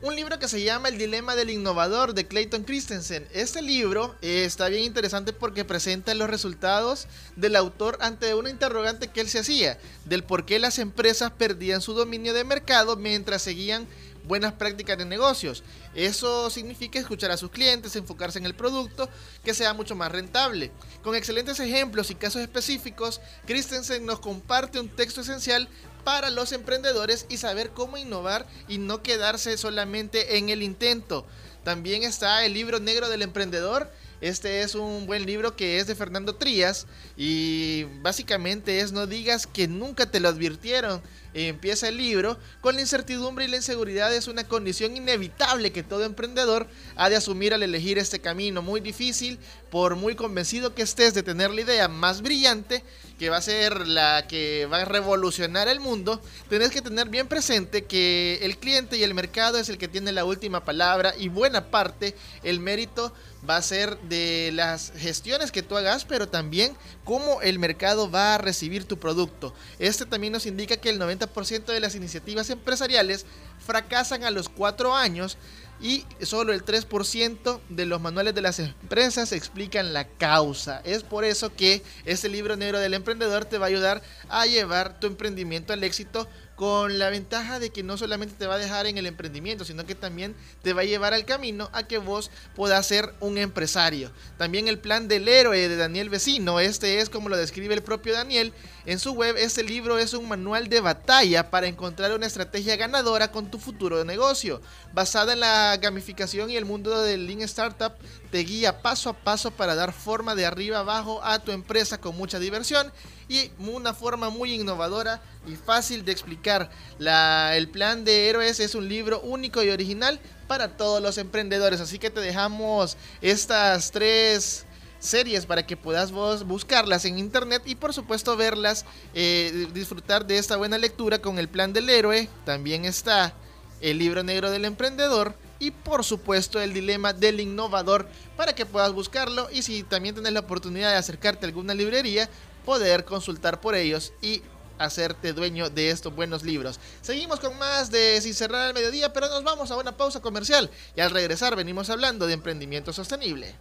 Un 0.00 0.14
libro 0.14 0.38
que 0.38 0.46
se 0.46 0.62
llama 0.62 0.90
El 0.90 0.96
Dilema 0.96 1.34
del 1.34 1.50
Innovador 1.50 2.14
de 2.14 2.28
Clayton 2.28 2.62
Christensen. 2.62 3.26
Este 3.32 3.60
libro 3.60 4.14
eh, 4.22 4.44
está 4.44 4.68
bien 4.68 4.84
interesante 4.84 5.32
porque 5.32 5.64
presenta 5.64 6.14
los 6.14 6.30
resultados 6.30 7.08
del 7.34 7.56
autor 7.56 7.98
ante 8.00 8.32
una 8.34 8.50
interrogante 8.50 9.08
que 9.08 9.22
él 9.22 9.28
se 9.28 9.40
hacía, 9.40 9.76
del 10.04 10.22
por 10.22 10.46
qué 10.46 10.60
las 10.60 10.78
empresas 10.78 11.32
perdían 11.32 11.80
su 11.80 11.94
dominio 11.94 12.32
de 12.32 12.44
mercado 12.44 12.94
mientras 12.94 13.42
seguían 13.42 13.88
buenas 14.28 14.52
prácticas 14.52 14.96
de 14.98 15.04
negocios. 15.04 15.64
Eso 15.94 16.50
significa 16.50 16.98
escuchar 16.98 17.30
a 17.30 17.36
sus 17.36 17.50
clientes, 17.50 17.96
enfocarse 17.96 18.38
en 18.38 18.46
el 18.46 18.54
producto, 18.54 19.08
que 19.42 19.54
sea 19.54 19.74
mucho 19.74 19.96
más 19.96 20.12
rentable. 20.12 20.70
Con 21.02 21.16
excelentes 21.16 21.58
ejemplos 21.58 22.10
y 22.10 22.14
casos 22.14 22.42
específicos, 22.42 23.20
Christensen 23.46 24.06
nos 24.06 24.20
comparte 24.20 24.78
un 24.78 24.88
texto 24.88 25.22
esencial 25.22 25.68
para 26.04 26.30
los 26.30 26.52
emprendedores 26.52 27.26
y 27.28 27.38
saber 27.38 27.70
cómo 27.70 27.96
innovar 27.96 28.46
y 28.68 28.78
no 28.78 29.02
quedarse 29.02 29.56
solamente 29.58 30.38
en 30.38 30.48
el 30.50 30.62
intento. 30.62 31.26
También 31.64 32.02
está 32.02 32.44
el 32.44 32.54
libro 32.54 32.80
negro 32.80 33.08
del 33.08 33.22
emprendedor. 33.22 33.92
Este 34.20 34.62
es 34.62 34.74
un 34.74 35.06
buen 35.06 35.26
libro 35.26 35.54
que 35.54 35.78
es 35.78 35.86
de 35.86 35.94
Fernando 35.94 36.34
Trías 36.34 36.86
y 37.16 37.84
básicamente 38.00 38.80
es 38.80 38.90
no 38.90 39.06
digas 39.06 39.46
que 39.46 39.68
nunca 39.68 40.10
te 40.10 40.18
lo 40.18 40.28
advirtieron 40.28 41.02
empieza 41.46 41.88
el 41.88 41.96
libro, 41.96 42.38
con 42.60 42.74
la 42.74 42.80
incertidumbre 42.80 43.44
y 43.44 43.48
la 43.48 43.56
inseguridad 43.56 44.14
es 44.14 44.26
una 44.26 44.44
condición 44.44 44.96
inevitable 44.96 45.72
que 45.72 45.82
todo 45.82 46.04
emprendedor 46.04 46.66
ha 46.96 47.08
de 47.08 47.16
asumir 47.16 47.54
al 47.54 47.62
elegir 47.62 47.98
este 47.98 48.20
camino. 48.20 48.62
Muy 48.62 48.80
difícil, 48.80 49.38
por 49.70 49.96
muy 49.96 50.14
convencido 50.14 50.74
que 50.74 50.82
estés 50.82 51.14
de 51.14 51.22
tener 51.22 51.50
la 51.50 51.60
idea 51.60 51.88
más 51.88 52.22
brillante, 52.22 52.82
que 53.18 53.30
va 53.30 53.36
a 53.36 53.42
ser 53.42 53.86
la 53.86 54.26
que 54.28 54.66
va 54.66 54.78
a 54.78 54.84
revolucionar 54.84 55.68
el 55.68 55.80
mundo, 55.80 56.20
tenés 56.48 56.70
que 56.70 56.82
tener 56.82 57.08
bien 57.08 57.26
presente 57.26 57.84
que 57.84 58.38
el 58.42 58.58
cliente 58.58 58.96
y 58.96 59.02
el 59.02 59.14
mercado 59.14 59.58
es 59.58 59.68
el 59.68 59.78
que 59.78 59.88
tiene 59.88 60.12
la 60.12 60.24
última 60.24 60.64
palabra 60.64 61.14
y 61.18 61.28
buena 61.28 61.70
parte 61.70 62.14
el 62.42 62.60
mérito 62.60 63.12
va 63.48 63.56
a 63.56 63.62
ser 63.62 63.98
de 64.02 64.50
las 64.52 64.92
gestiones 64.96 65.52
que 65.52 65.62
tú 65.62 65.76
hagas, 65.76 66.04
pero 66.04 66.28
también 66.28 66.76
cómo 67.04 67.40
el 67.42 67.58
mercado 67.58 68.10
va 68.10 68.34
a 68.34 68.38
recibir 68.38 68.84
tu 68.84 68.98
producto. 68.98 69.54
Este 69.78 70.06
también 70.06 70.32
nos 70.32 70.46
indica 70.46 70.76
que 70.76 70.90
el 70.90 71.00
90% 71.00 71.66
de 71.66 71.80
las 71.80 71.94
iniciativas 71.94 72.50
empresariales 72.50 73.26
fracasan 73.58 74.24
a 74.24 74.30
los 74.30 74.48
cuatro 74.48 74.94
años 74.94 75.38
y 75.80 76.04
solo 76.22 76.52
el 76.52 76.64
3% 76.64 77.60
de 77.68 77.86
los 77.86 78.00
manuales 78.00 78.34
de 78.34 78.40
las 78.40 78.58
empresas 78.58 79.32
explican 79.32 79.92
la 79.92 80.08
causa. 80.08 80.80
Es 80.84 81.04
por 81.04 81.24
eso 81.24 81.54
que 81.54 81.82
este 82.04 82.28
libro 82.28 82.56
negro 82.56 82.80
del 82.80 82.94
emprendedor 82.94 83.44
te 83.44 83.58
va 83.58 83.66
a 83.66 83.68
ayudar 83.68 84.02
a 84.28 84.46
llevar 84.46 84.98
tu 84.98 85.06
emprendimiento 85.06 85.72
al 85.72 85.84
éxito 85.84 86.28
con 86.58 86.98
la 86.98 87.08
ventaja 87.08 87.60
de 87.60 87.70
que 87.70 87.84
no 87.84 87.96
solamente 87.96 88.34
te 88.36 88.48
va 88.48 88.56
a 88.56 88.58
dejar 88.58 88.86
en 88.86 88.98
el 88.98 89.06
emprendimiento, 89.06 89.64
sino 89.64 89.86
que 89.86 89.94
también 89.94 90.34
te 90.60 90.72
va 90.72 90.80
a 90.80 90.84
llevar 90.84 91.14
al 91.14 91.24
camino 91.24 91.70
a 91.72 91.86
que 91.86 91.98
vos 91.98 92.32
puedas 92.56 92.84
ser 92.84 93.14
un 93.20 93.38
empresario. 93.38 94.10
También 94.38 94.66
el 94.66 94.80
plan 94.80 95.06
del 95.06 95.28
héroe 95.28 95.68
de 95.68 95.76
Daniel 95.76 96.10
Vecino, 96.10 96.58
este 96.58 96.98
es 96.98 97.10
como 97.10 97.28
lo 97.28 97.36
describe 97.36 97.74
el 97.74 97.84
propio 97.84 98.12
Daniel 98.12 98.52
en 98.86 98.98
su 98.98 99.12
web, 99.12 99.36
este 99.36 99.62
libro 99.62 99.98
es 99.98 100.14
un 100.14 100.26
manual 100.26 100.68
de 100.68 100.80
batalla 100.80 101.48
para 101.48 101.68
encontrar 101.68 102.12
una 102.12 102.26
estrategia 102.26 102.74
ganadora 102.74 103.30
con 103.30 103.48
tu 103.50 103.60
futuro 103.60 103.96
de 103.96 104.04
negocio. 104.04 104.60
Basada 104.92 105.34
en 105.34 105.40
la 105.40 105.76
gamificación 105.76 106.50
y 106.50 106.56
el 106.56 106.64
mundo 106.64 107.02
del 107.02 107.28
Lean 107.28 107.42
Startup, 107.42 107.92
te 108.32 108.38
guía 108.38 108.82
paso 108.82 109.10
a 109.10 109.12
paso 109.12 109.52
para 109.52 109.76
dar 109.76 109.92
forma 109.92 110.34
de 110.34 110.44
arriba 110.44 110.80
abajo 110.80 111.20
a 111.22 111.38
tu 111.38 111.52
empresa 111.52 112.00
con 112.00 112.16
mucha 112.16 112.40
diversión 112.40 112.90
y 113.28 113.50
una 113.58 113.94
forma 113.94 114.30
muy 114.30 114.54
innovadora 114.54 115.20
y 115.46 115.56
fácil 115.56 116.04
de 116.04 116.12
explicar. 116.12 116.70
el 116.98 117.68
plan 117.68 118.04
de 118.04 118.28
héroes 118.28 118.60
es 118.60 118.74
un 118.74 118.88
libro 118.88 119.20
único 119.20 119.62
y 119.62 119.70
original 119.70 120.18
para 120.46 120.76
todos 120.76 121.02
los 121.02 121.18
emprendedores, 121.18 121.80
así 121.80 121.98
que 121.98 122.10
te 122.10 122.20
dejamos 122.20 122.96
estas 123.20 123.90
tres 123.90 124.64
series 124.98 125.46
para 125.46 125.64
que 125.66 125.76
puedas 125.76 126.10
vos 126.10 126.44
buscarlas 126.44 127.04
en 127.04 127.18
internet 127.18 127.62
y 127.66 127.76
por 127.76 127.94
supuesto 127.94 128.36
verlas, 128.36 128.84
eh, 129.14 129.68
disfrutar 129.72 130.26
de 130.26 130.38
esta 130.38 130.56
buena 130.56 130.78
lectura 130.78 131.20
con 131.20 131.38
el 131.38 131.48
plan 131.48 131.72
del 131.72 131.88
héroe. 131.88 132.28
También 132.44 132.84
está 132.84 133.34
el 133.80 133.98
libro 133.98 134.22
negro 134.24 134.50
del 134.50 134.64
emprendedor 134.64 135.34
y 135.60 135.70
por 135.70 136.04
supuesto 136.04 136.60
el 136.60 136.72
dilema 136.72 137.12
del 137.12 137.40
innovador 137.40 138.08
para 138.36 138.54
que 138.54 138.66
puedas 138.66 138.92
buscarlo 138.92 139.48
y 139.52 139.62
si 139.62 139.82
también 139.82 140.14
tienes 140.14 140.32
la 140.32 140.40
oportunidad 140.40 140.90
de 140.90 140.96
acercarte 140.96 141.46
a 141.46 141.48
alguna 141.48 141.74
librería, 141.74 142.28
poder 142.68 143.06
consultar 143.06 143.62
por 143.62 143.74
ellos 143.74 144.12
y 144.20 144.42
hacerte 144.78 145.32
dueño 145.32 145.70
de 145.70 145.88
estos 145.88 146.14
buenos 146.14 146.42
libros. 146.42 146.78
Seguimos 147.00 147.40
con 147.40 147.58
más 147.58 147.90
de 147.90 148.20
Sin 148.20 148.34
cerrar 148.34 148.60
al 148.60 148.74
mediodía, 148.74 149.10
pero 149.10 149.26
nos 149.30 149.42
vamos 149.42 149.70
a 149.70 149.76
una 149.78 149.96
pausa 149.96 150.20
comercial 150.20 150.68
y 150.94 151.00
al 151.00 151.10
regresar 151.10 151.56
venimos 151.56 151.88
hablando 151.88 152.26
de 152.26 152.34
emprendimiento 152.34 152.92
sostenible. 152.92 153.54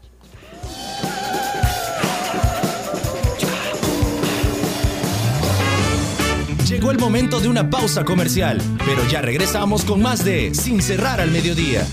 Llegó 6.68 6.92
el 6.92 7.00
momento 7.00 7.40
de 7.40 7.48
una 7.48 7.70
pausa 7.70 8.04
comercial, 8.04 8.62
pero 8.86 9.08
ya 9.08 9.22
regresamos 9.22 9.86
con 9.86 10.02
más 10.02 10.26
de 10.26 10.54
Sin 10.54 10.82
cerrar 10.82 11.22
al 11.22 11.32
mediodía. 11.32 11.88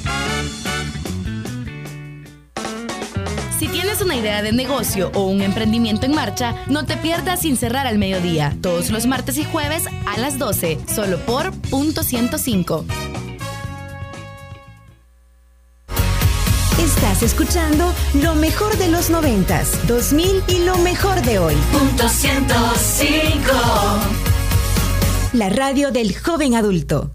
Si 3.58 3.68
tienes 3.68 4.02
una 4.02 4.16
idea 4.16 4.42
de 4.42 4.52
negocio 4.52 5.12
o 5.14 5.26
un 5.26 5.40
emprendimiento 5.40 6.06
en 6.06 6.14
marcha, 6.14 6.56
no 6.66 6.86
te 6.86 6.96
pierdas 6.96 7.42
sin 7.42 7.56
cerrar 7.56 7.86
al 7.86 7.98
mediodía, 7.98 8.56
todos 8.60 8.90
los 8.90 9.06
martes 9.06 9.38
y 9.38 9.44
jueves 9.44 9.84
a 10.06 10.18
las 10.18 10.38
12, 10.38 10.78
solo 10.92 11.18
por 11.20 11.52
punto 11.70 12.02
105. 12.02 12.84
Estás 16.78 17.22
escuchando 17.22 17.94
lo 18.14 18.34
mejor 18.34 18.76
de 18.76 18.88
los 18.88 19.10
90s, 19.10 19.82
2000 19.86 20.42
y 20.48 20.64
lo 20.64 20.76
mejor 20.78 21.22
de 21.22 21.38
hoy. 21.38 21.54
Punto 21.72 22.08
105. 22.08 23.52
La 25.32 25.48
radio 25.48 25.92
del 25.92 26.18
joven 26.18 26.56
adulto. 26.56 27.14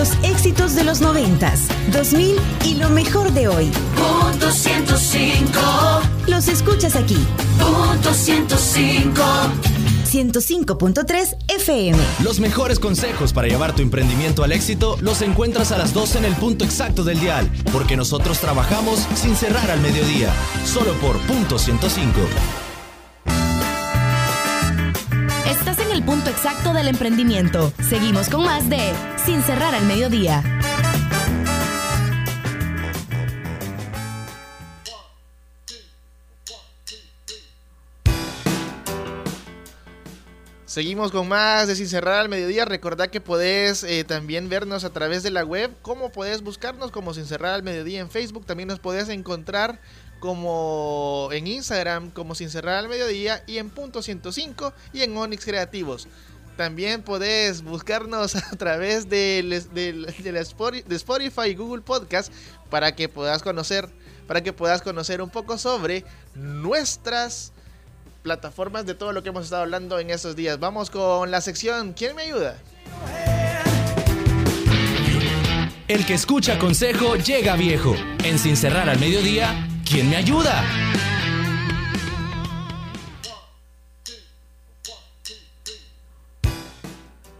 los 0.00 0.12
éxitos 0.22 0.74
de 0.74 0.82
los 0.82 1.02
90s, 1.02 1.68
2000 1.92 2.36
y 2.64 2.76
lo 2.76 2.88
mejor 2.88 3.32
de 3.32 3.48
hoy. 3.48 3.70
Punto 3.96 4.50
105. 4.50 5.60
Los 6.26 6.48
escuchas 6.48 6.96
aquí. 6.96 7.18
Punto 7.58 8.14
105. 8.14 9.22
105.3 10.10 11.36
FM. 11.48 11.98
Los 12.24 12.40
mejores 12.40 12.78
consejos 12.78 13.34
para 13.34 13.48
llevar 13.48 13.74
tu 13.74 13.82
emprendimiento 13.82 14.42
al 14.42 14.52
éxito 14.52 14.96
los 15.02 15.20
encuentras 15.20 15.70
a 15.70 15.76
las 15.76 15.92
12 15.92 16.16
en 16.16 16.24
el 16.24 16.34
punto 16.34 16.64
exacto 16.64 17.04
del 17.04 17.20
dial, 17.20 17.50
porque 17.70 17.98
nosotros 17.98 18.38
trabajamos 18.38 19.06
sin 19.14 19.36
cerrar 19.36 19.70
al 19.70 19.82
mediodía, 19.82 20.32
solo 20.64 20.94
por 20.94 21.18
punto 21.26 21.58
105. 21.58 22.69
Estás 25.50 25.80
en 25.80 25.90
el 25.90 26.04
punto 26.04 26.30
exacto 26.30 26.72
del 26.72 26.86
emprendimiento. 26.86 27.72
Seguimos 27.88 28.28
con 28.28 28.44
más 28.44 28.70
de 28.70 28.94
Sin 29.24 29.42
cerrar 29.42 29.74
al 29.74 29.84
mediodía. 29.84 30.44
Seguimos 40.66 41.10
con 41.10 41.26
más 41.26 41.66
de 41.66 41.74
Sin 41.74 41.88
Cerrar 41.88 42.20
al 42.20 42.28
Mediodía. 42.28 42.64
Recordad 42.64 43.08
que 43.08 43.20
podés 43.20 43.82
eh, 43.82 44.04
también 44.04 44.48
vernos 44.48 44.84
a 44.84 44.90
través 44.90 45.24
de 45.24 45.32
la 45.32 45.44
web. 45.44 45.74
¿Cómo 45.82 46.12
podés 46.12 46.42
buscarnos? 46.42 46.92
Como 46.92 47.12
Sin 47.12 47.26
Cerrar 47.26 47.54
al 47.54 47.64
Mediodía 47.64 47.98
en 47.98 48.08
Facebook. 48.08 48.46
También 48.46 48.68
nos 48.68 48.78
podés 48.78 49.08
encontrar 49.08 49.80
como 50.20 51.30
en 51.32 51.46
Instagram 51.46 52.10
como 52.10 52.34
Sin 52.34 52.50
Cerrar 52.50 52.76
al 52.76 52.88
Mediodía 52.88 53.42
y 53.46 53.58
en 53.58 53.70
Punto 53.70 54.02
105 54.02 54.72
y 54.92 55.02
en 55.02 55.16
Onyx 55.16 55.44
Creativos. 55.44 56.06
También 56.56 57.02
podés 57.02 57.62
buscarnos 57.62 58.36
a 58.52 58.56
través 58.56 59.08
de, 59.08 59.42
de 59.72 60.94
Spotify 60.94 61.48
y 61.48 61.54
Google 61.54 61.82
Podcast 61.82 62.32
para 62.68 62.94
que 62.94 63.08
puedas 63.08 63.42
conocer 63.42 63.88
para 64.26 64.44
que 64.44 64.52
puedas 64.52 64.80
conocer 64.80 65.20
un 65.22 65.28
poco 65.28 65.58
sobre 65.58 66.04
nuestras 66.36 67.52
plataformas 68.22 68.86
de 68.86 68.94
todo 68.94 69.12
lo 69.12 69.24
que 69.24 69.30
hemos 69.30 69.44
estado 69.44 69.62
hablando 69.62 69.98
en 69.98 70.10
estos 70.10 70.36
días. 70.36 70.60
Vamos 70.60 70.88
con 70.88 71.32
la 71.32 71.40
sección 71.40 71.94
¿Quién 71.94 72.14
me 72.14 72.22
ayuda? 72.22 72.56
El 75.88 76.06
que 76.06 76.14
escucha 76.14 76.56
consejo 76.60 77.16
llega 77.16 77.56
viejo. 77.56 77.96
En 78.22 78.38
Sin 78.38 78.56
Cerrar 78.56 78.88
al 78.88 79.00
Mediodía, 79.00 79.66
¿quién 79.90 80.08
me 80.08 80.16
ayuda? 80.16 80.62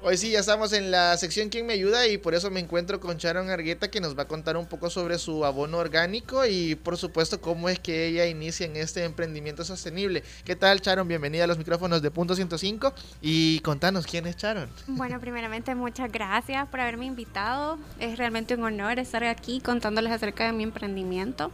Hoy 0.02 0.16
sí, 0.16 0.30
ya 0.30 0.40
estamos 0.40 0.72
en 0.72 0.90
la 0.90 1.16
sección 1.18 1.50
¿Quién 1.50 1.66
me 1.66 1.74
ayuda? 1.74 2.08
Y 2.08 2.18
por 2.18 2.34
eso 2.34 2.50
me 2.50 2.58
encuentro 2.58 2.98
con 2.98 3.18
Sharon 3.18 3.50
Argueta 3.50 3.88
que 3.88 4.00
nos 4.00 4.18
va 4.18 4.22
a 4.22 4.28
contar 4.28 4.56
un 4.56 4.66
poco 4.66 4.90
sobre 4.90 5.18
su 5.18 5.44
abono 5.44 5.78
orgánico 5.78 6.44
y 6.44 6.74
por 6.74 6.96
supuesto 6.96 7.40
cómo 7.40 7.68
es 7.68 7.78
que 7.78 8.08
ella 8.08 8.26
inicia 8.26 8.66
en 8.66 8.74
este 8.74 9.04
emprendimiento 9.04 9.62
sostenible. 9.62 10.24
¿Qué 10.44 10.56
tal 10.56 10.80
Sharon? 10.80 11.06
Bienvenida 11.06 11.44
a 11.44 11.46
los 11.46 11.58
micrófonos 11.58 12.02
de 12.02 12.10
Punto 12.10 12.34
105 12.34 12.92
y 13.22 13.60
contanos 13.60 14.06
quién 14.06 14.26
es 14.26 14.36
Sharon. 14.36 14.68
Bueno, 14.88 15.20
primeramente 15.20 15.76
muchas 15.76 16.10
gracias 16.10 16.66
por 16.68 16.80
haberme 16.80 17.04
invitado. 17.06 17.78
Es 18.00 18.18
realmente 18.18 18.54
un 18.54 18.64
honor 18.64 18.98
estar 18.98 19.22
aquí 19.22 19.60
contándoles 19.60 20.10
acerca 20.10 20.46
de 20.46 20.52
mi 20.52 20.64
emprendimiento. 20.64 21.52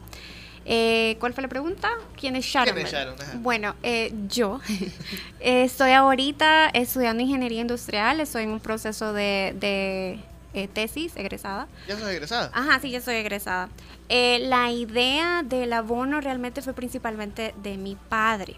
Eh, 0.68 1.16
¿Cuál 1.20 1.33
fue 1.33 1.42
la 1.42 1.48
pregunta? 1.48 1.88
¿Quién 2.18 2.35
es 2.35 2.44
Sharon? 2.44 2.74
¿Quién 2.74 2.87
es? 2.87 2.92
Sharon? 2.92 3.14
Bueno, 3.42 3.76
eh, 3.85 4.12
yo 4.29 4.61
estoy 5.40 5.92
ahorita 5.92 6.70
estudiando 6.70 7.22
ingeniería 7.22 7.61
industrial. 7.61 8.18
Estoy 8.20 8.42
en 8.42 8.50
un 8.50 8.61
proceso 8.61 9.12
de, 9.12 9.55
de, 9.61 10.18
eh, 10.55 10.68
tesis 10.68 11.16
egresada. 11.16 11.68
¿Ya 11.87 11.96
sos 11.96 12.09
egresada? 12.09 12.50
Ajá, 12.52 12.81
sí, 12.81 12.90
yo 12.90 13.00
soy 13.00 13.14
egresada. 13.16 13.68
Eh, 14.09 14.40
la 14.40 14.70
idea 14.72 15.42
del 15.44 15.72
abono 15.72 16.20
realmente 16.20 16.62
fue 16.62 16.72
principalmente 16.72 17.55
de 17.62 17.76
mi 17.76 17.94
padre. 17.94 18.57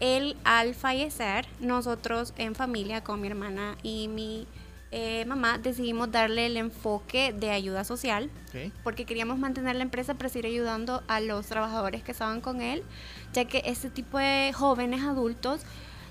Él 0.00 0.36
al 0.44 0.74
fallecer, 0.74 1.46
nosotros 1.60 2.32
en 2.36 2.54
familia 2.54 3.04
con 3.04 3.20
mi 3.20 3.28
hermana 3.28 3.76
y 3.82 4.08
mi 4.08 4.46
eh, 4.92 5.24
mamá 5.26 5.58
decidimos 5.58 6.12
darle 6.12 6.46
el 6.46 6.56
enfoque 6.58 7.32
de 7.32 7.50
ayuda 7.50 7.82
social 7.84 8.30
porque 8.84 9.06
queríamos 9.06 9.38
mantener 9.38 9.74
la 9.76 9.82
empresa 9.82 10.14
pero 10.14 10.28
seguir 10.28 10.46
ayudando 10.46 11.02
a 11.08 11.20
los 11.20 11.46
trabajadores 11.46 12.02
que 12.02 12.12
estaban 12.12 12.40
con 12.42 12.60
él, 12.60 12.82
ya 13.32 13.46
que 13.46 13.62
este 13.64 13.88
tipo 13.90 14.18
de 14.18 14.52
jóvenes 14.54 15.02
adultos 15.02 15.62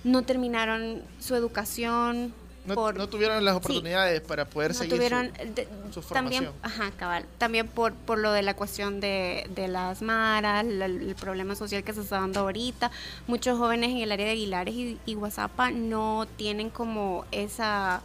no 0.04 0.24
terminaron 0.24 1.04
su 1.20 1.36
educación 1.36 2.34
No, 2.65 2.74
por 2.76 2.96
no 2.98 3.08
tuvieron 3.08 3.44
las 3.46 3.54
Sí. 3.54 3.58
oportunidades 3.58 4.22
para 4.22 4.46
poder 4.46 4.72
no 4.72 4.78
seguir 4.78 4.91
su- 4.91 4.96
tuvieron 4.98 5.32
de- 5.56 5.67
su 5.91 6.02
también 6.02 6.46
formación. 6.46 6.54
ajá 6.82 6.91
cabal 6.98 7.26
también 7.38 7.67
por 7.67 7.94
por 7.94 8.17
lo 8.17 8.32
de 8.32 8.41
la 8.41 8.56
cuestión 8.56 9.00
de, 9.00 9.48
de 9.56 9.67
las 9.67 10.02
maras 10.02 10.65
la- 10.65 10.86
el 10.86 11.15
problema 11.15 11.54
social 11.56 11.84
que 11.84 11.94
se 11.94 12.02
está 12.02 12.20
dando 12.20 12.39
ahorita 12.41 12.89
muchos 13.28 13.58
jóvenes 13.60 13.91
en 13.91 13.98
el 13.98 14.12
área 14.12 14.26
de 14.26 14.32
Aguilares 14.34 14.74
y, 14.74 14.98
y 15.06 15.15
no 15.74 16.28
tienen 16.38 16.70
como 16.72 17.26
esa 17.32 18.02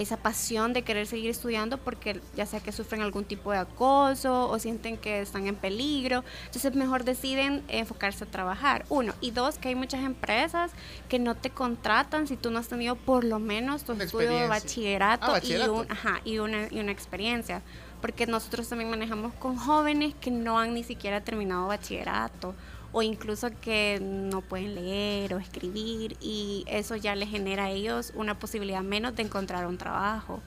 esa 0.00 0.16
pasión 0.16 0.72
de 0.72 0.82
querer 0.82 1.06
seguir 1.06 1.30
estudiando 1.30 1.78
porque 1.78 2.20
ya 2.34 2.46
sea 2.46 2.60
que 2.60 2.72
sufren 2.72 3.02
algún 3.02 3.24
tipo 3.24 3.52
de 3.52 3.58
acoso 3.58 4.48
o 4.48 4.58
sienten 4.58 4.96
que 4.96 5.20
están 5.20 5.46
en 5.46 5.56
peligro, 5.56 6.24
entonces 6.46 6.74
mejor 6.74 7.04
deciden 7.04 7.62
enfocarse 7.68 8.24
a 8.24 8.26
trabajar. 8.26 8.84
Uno, 8.88 9.12
y 9.20 9.30
dos, 9.30 9.58
que 9.58 9.68
hay 9.68 9.74
muchas 9.74 10.02
empresas 10.04 10.72
que 11.08 11.18
no 11.18 11.34
te 11.36 11.50
contratan 11.50 12.26
si 12.26 12.36
tú 12.36 12.50
no 12.50 12.58
has 12.58 12.68
tenido 12.68 12.96
por 12.96 13.24
lo 13.24 13.38
menos 13.38 13.84
tu 13.84 13.92
Una 13.92 14.04
estudio 14.04 14.30
de 14.30 14.46
bachillerato, 14.48 15.26
Ah, 15.26 15.30
bachillerato. 15.32 15.74
Y, 15.74 15.78
un- 15.80 15.92
ajá, 15.92 16.20
y, 16.24 16.38
una, 16.38 16.68
y 16.70 16.80
una 16.80 16.92
experiencia. 16.92 17.62
Porque 18.00 18.26
nosotros 18.26 18.66
también 18.66 18.88
manejamos 18.88 19.34
con 19.34 19.56
jóvenes 19.58 20.14
que 20.18 20.30
no 20.30 20.58
han 20.58 20.72
ni 20.72 20.82
siquiera 20.82 21.20
terminado 21.20 21.66
bachillerato 21.66 22.54
o 22.92 23.02
incluso 23.02 23.48
que 23.60 23.98
no 24.00 24.40
pueden 24.40 24.74
leer 24.74 25.34
o 25.34 25.38
escribir 25.38 26.16
y 26.20 26.64
eso 26.66 26.96
ya 26.96 27.14
les 27.14 27.28
genera 27.28 27.64
a 27.64 27.70
ellos 27.70 28.12
una 28.14 28.38
posibilidad 28.38 28.82
menos 28.82 29.14
de 29.14 29.22
encontrar 29.22 29.66
un 29.66 29.78
trabajo. 29.78 30.40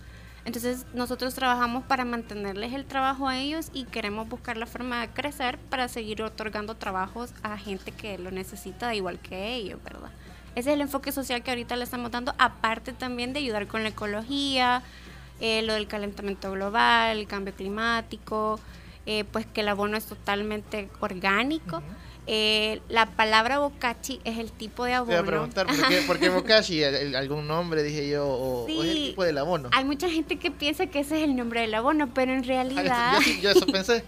Entonces 0.45 0.85
nosotros 0.93 1.33
trabajamos 1.35 1.85
para 1.85 2.03
mantenerles 2.03 2.73
el 2.73 2.85
trabajo 2.85 3.29
a 3.29 3.39
ellos 3.39 3.69
y 3.73 3.85
queremos 3.85 4.27
buscar 4.27 4.57
la 4.57 4.65
forma 4.65 4.99
de 5.01 5.13
crecer 5.13 5.57
para 5.57 5.87
seguir 5.87 6.21
otorgando 6.21 6.75
trabajos 6.75 7.33
a 7.43 7.57
gente 7.57 7.93
que 7.93 8.17
lo 8.17 8.29
necesita 8.29 8.93
igual 8.93 9.19
que 9.19 9.55
ellos, 9.55 9.81
¿verdad? 9.83 10.11
Ese 10.55 10.69
es 10.69 10.75
el 10.75 10.81
enfoque 10.81 11.11
social 11.11 11.41
que 11.43 11.51
ahorita 11.51 11.75
le 11.77 11.85
estamos 11.85 12.11
dando, 12.11 12.35
aparte 12.37 12.93
también 12.93 13.33
de 13.33 13.39
ayudar 13.39 13.67
con 13.67 13.83
la 13.83 13.89
ecología, 13.89 14.83
eh, 15.39 15.61
lo 15.63 15.73
del 15.73 15.87
calentamiento 15.87 16.51
global, 16.51 17.17
el 17.17 17.27
cambio 17.27 17.53
climático, 17.55 18.59
eh, 19.05 19.23
pues 19.23 19.45
que 19.45 19.61
el 19.61 19.69
abono 19.69 19.97
es 19.97 20.05
totalmente 20.05 20.89
orgánico. 20.99 21.81
Eh, 22.25 22.81
la 22.87 23.05
palabra 23.07 23.59
bocachi 23.59 24.21
es 24.23 24.37
el 24.37 24.49
tipo 24.51 24.85
de 24.85 24.91
Te 24.91 24.95
abono. 24.95 25.11
iba 25.11 25.21
a 25.21 25.25
preguntar, 25.25 25.67
¿por 25.67 25.87
qué, 25.89 26.01
por 26.07 26.19
qué 26.19 26.27
el- 26.83 27.15
¿Algún 27.17 27.47
nombre, 27.47 27.83
dije 27.83 28.07
yo? 28.09 28.25
¿O, 28.25 28.63
o 28.63 28.67
es 28.83 28.89
el 28.89 28.95
Sí. 28.95 29.05
tipo 29.09 29.23
del 29.25 29.37
abono? 29.37 29.69
Hay 29.73 29.83
mucha 29.83 30.09
gente 30.09 30.37
que 30.39 30.49
piensa 30.49 30.85
que 30.87 30.99
ese 31.01 31.17
es 31.17 31.23
el 31.23 31.35
nombre 31.35 31.59
del 31.61 31.73
abono, 31.73 32.13
pero 32.13 32.31
en 32.33 32.43
realidad... 32.45 33.13
yo, 33.15 33.21
sí- 33.21 33.41
yo 33.41 33.49
eso 33.51 33.65
pensé. 33.71 34.03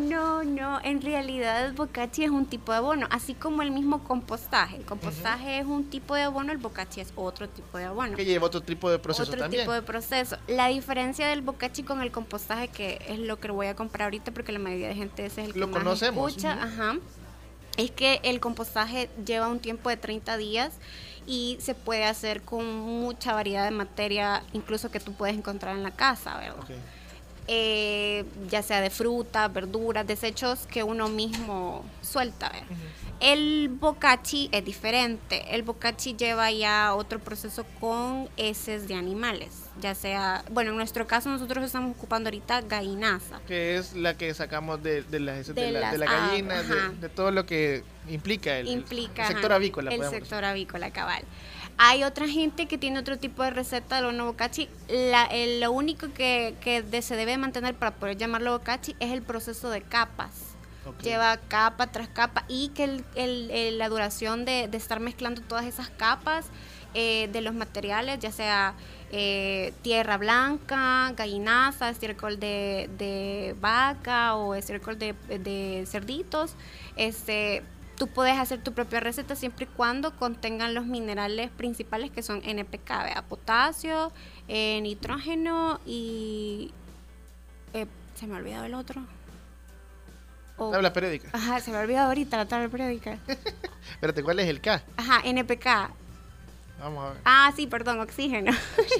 No, 0.00 0.44
no, 0.44 0.80
en 0.84 1.02
realidad 1.02 1.66
el 1.66 1.72
bocachi 1.72 2.24
es 2.24 2.30
un 2.30 2.46
tipo 2.46 2.70
de 2.72 2.78
abono, 2.78 3.06
así 3.10 3.34
como 3.34 3.62
el 3.62 3.72
mismo 3.72 4.04
compostaje. 4.04 4.76
El 4.76 4.84
compostaje 4.84 5.58
es 5.58 5.66
un 5.66 5.90
tipo 5.90 6.14
de 6.14 6.22
abono, 6.22 6.52
el 6.52 6.58
bocachi 6.58 7.00
es 7.00 7.12
otro 7.16 7.48
tipo 7.48 7.76
de 7.78 7.86
abono. 7.86 8.16
Que 8.16 8.24
lleva 8.24 8.46
otro 8.46 8.60
tipo 8.60 8.88
de 8.90 8.98
proceso 9.00 9.30
otro 9.30 9.40
también. 9.42 9.62
tipo 9.64 9.72
de 9.72 9.82
proceso. 9.82 10.36
La 10.46 10.68
diferencia 10.68 11.26
del 11.26 11.42
bocachi 11.42 11.82
con 11.82 12.02
el 12.02 12.12
compostaje, 12.12 12.68
que 12.68 13.00
es 13.08 13.18
lo 13.18 13.40
que 13.40 13.50
voy 13.50 13.66
a 13.66 13.74
comprar 13.74 14.04
ahorita 14.04 14.30
porque 14.32 14.52
la 14.52 14.58
mayoría 14.60 14.88
de 14.88 14.94
gente 14.94 15.26
ese 15.26 15.40
es 15.42 15.46
el 15.48 15.52
que 15.54 15.58
Lo 15.58 15.66
más 15.66 15.78
conocemos, 15.78 16.28
escucha, 16.30 16.54
ujú. 16.54 16.64
ajá, 16.64 16.96
es 17.78 17.90
que 17.92 18.20
el 18.24 18.40
compostaje 18.40 19.08
lleva 19.24 19.48
un 19.48 19.60
tiempo 19.60 19.88
de 19.88 19.96
30 19.96 20.36
días 20.36 20.72
y 21.26 21.56
se 21.60 21.74
puede 21.74 22.04
hacer 22.04 22.42
con 22.42 22.66
mucha 22.80 23.32
variedad 23.32 23.64
de 23.64 23.70
materia, 23.70 24.42
incluso 24.52 24.90
que 24.90 25.00
tú 25.00 25.12
puedes 25.14 25.36
encontrar 25.36 25.76
en 25.76 25.82
la 25.82 25.92
casa, 25.92 26.36
¿verdad? 26.38 26.64
Eh, 27.48 28.24
ya 28.50 28.62
sea 28.62 28.80
de 28.80 28.90
frutas, 28.90 29.52
verduras, 29.52 30.06
desechos 30.06 30.66
que 30.66 30.82
uno 30.82 31.08
mismo 31.08 31.84
suelta. 32.02 32.50
¿verdad? 32.50 32.66
El 33.20 33.68
bocachi 33.68 34.48
es 34.52 34.64
diferente. 34.64 35.54
El 35.54 35.62
bocachi 35.62 36.14
lleva 36.14 36.52
ya 36.52 36.94
otro 36.94 37.18
proceso 37.18 37.64
con 37.80 38.28
heces 38.36 38.86
de 38.86 38.94
animales. 38.94 39.48
Ya 39.80 39.94
sea, 39.94 40.44
bueno, 40.50 40.70
en 40.70 40.76
nuestro 40.76 41.06
caso 41.06 41.28
nosotros 41.28 41.64
estamos 41.64 41.96
ocupando 41.96 42.28
ahorita 42.28 42.60
gallinaza. 42.62 43.40
Que 43.48 43.76
es 43.76 43.94
la 43.94 44.14
que 44.14 44.32
sacamos 44.34 44.82
de, 44.82 45.02
de, 45.02 45.20
la, 45.20 45.32
de, 45.34 45.52
De 45.52 45.72
la, 45.72 45.90
de 45.90 45.98
las 45.98 46.10
la 46.10 46.18
gallina, 46.20 46.62
de, 47.00 47.08
todo 47.08 47.30
lo 47.30 47.46
que 47.46 47.82
implica 48.08 48.56
el, 48.58 48.68
Implica 48.68 49.22
el 49.22 49.28
sector 49.28 49.52
ajá, 49.52 49.56
avícola. 49.56 49.92
El 49.92 50.04
sector 50.04 50.44
avícola, 50.44 50.90
cabal. 50.90 51.22
Hay 51.80 52.02
otra 52.04 52.26
gente 52.28 52.66
que 52.66 52.76
tiene 52.76 52.98
otro 52.98 53.18
tipo 53.18 53.42
de 53.44 53.50
receta 53.50 53.96
del 53.96 54.06
horno 54.06 54.24
bocachi. 54.26 54.68
La, 54.88 55.24
el- 55.26 55.60
lo 55.60 55.70
único 55.70 56.12
que, 56.12 56.54
que 56.60 56.82
de- 56.82 57.02
se 57.02 57.14
debe 57.16 57.36
mantener 57.38 57.74
para 57.74 57.92
poder 57.94 58.16
llamarlo 58.16 58.52
bocachi 58.52 58.96
es 59.00 59.12
el 59.12 59.22
proceso 59.22 59.70
de 59.70 59.82
capas. 59.82 60.30
Lleva 61.02 61.36
capa 61.36 61.86
tras 61.88 62.08
capa 62.08 62.44
y 62.48 62.70
que 62.70 62.84
el- 62.84 63.04
el- 63.14 63.50
el- 63.50 63.78
la 63.78 63.88
duración 63.88 64.44
de, 64.44 64.68
de 64.68 64.76
estar 64.78 65.00
mezclando 65.00 65.40
todas 65.42 65.66
esas 65.66 65.88
capas 65.90 66.46
eh, 66.94 67.28
de 67.30 67.42
los 67.42 67.54
materiales, 67.54 68.18
ya 68.18 68.32
sea 68.32 68.74
eh, 69.12 69.72
tierra 69.82 70.16
blanca, 70.16 71.12
gallinaza, 71.14 71.90
estiércol 71.90 72.40
de, 72.40 72.88
de 72.96 73.54
vaca 73.60 74.34
o 74.36 74.54
estiércol 74.54 74.98
de, 74.98 75.12
de 75.28 75.84
cerditos, 75.86 76.54
este, 76.96 77.62
tú 77.98 78.06
puedes 78.06 78.38
hacer 78.38 78.62
tu 78.62 78.72
propia 78.72 79.00
receta 79.00 79.34
siempre 79.34 79.64
y 79.64 79.74
cuando 79.76 80.16
contengan 80.16 80.72
los 80.74 80.86
minerales 80.86 81.50
principales 81.50 82.10
que 82.10 82.22
son 82.22 82.40
NPK, 82.44 82.88
¿vea? 83.04 83.24
potasio, 83.28 84.12
eh, 84.46 84.80
nitrógeno 84.82 85.80
y... 85.84 86.70
eh, 87.74 87.86
se 88.14 88.26
me 88.26 88.34
ha 88.34 88.38
olvidado 88.38 88.64
el 88.64 88.74
otro. 88.74 89.04
O- 90.56 90.70
Tabla 90.70 90.92
periódica. 90.92 91.28
Ajá, 91.32 91.60
se 91.60 91.70
me 91.70 91.76
ha 91.76 91.80
olvidado 91.80 92.08
ahorita 92.08 92.36
la 92.36 92.46
tabla 92.46 92.68
periódica. 92.68 93.18
Espérate, 93.92 94.22
¿cuál 94.22 94.38
es 94.40 94.48
el 94.48 94.60
K? 94.60 94.82
Ajá, 94.96 95.20
NPK. 95.24 95.90
Vamos 96.78 97.04
a 97.04 97.12
ver. 97.14 97.22
Ah, 97.24 97.52
sí, 97.56 97.66
perdón, 97.66 97.98
oxígeno. 98.00 98.52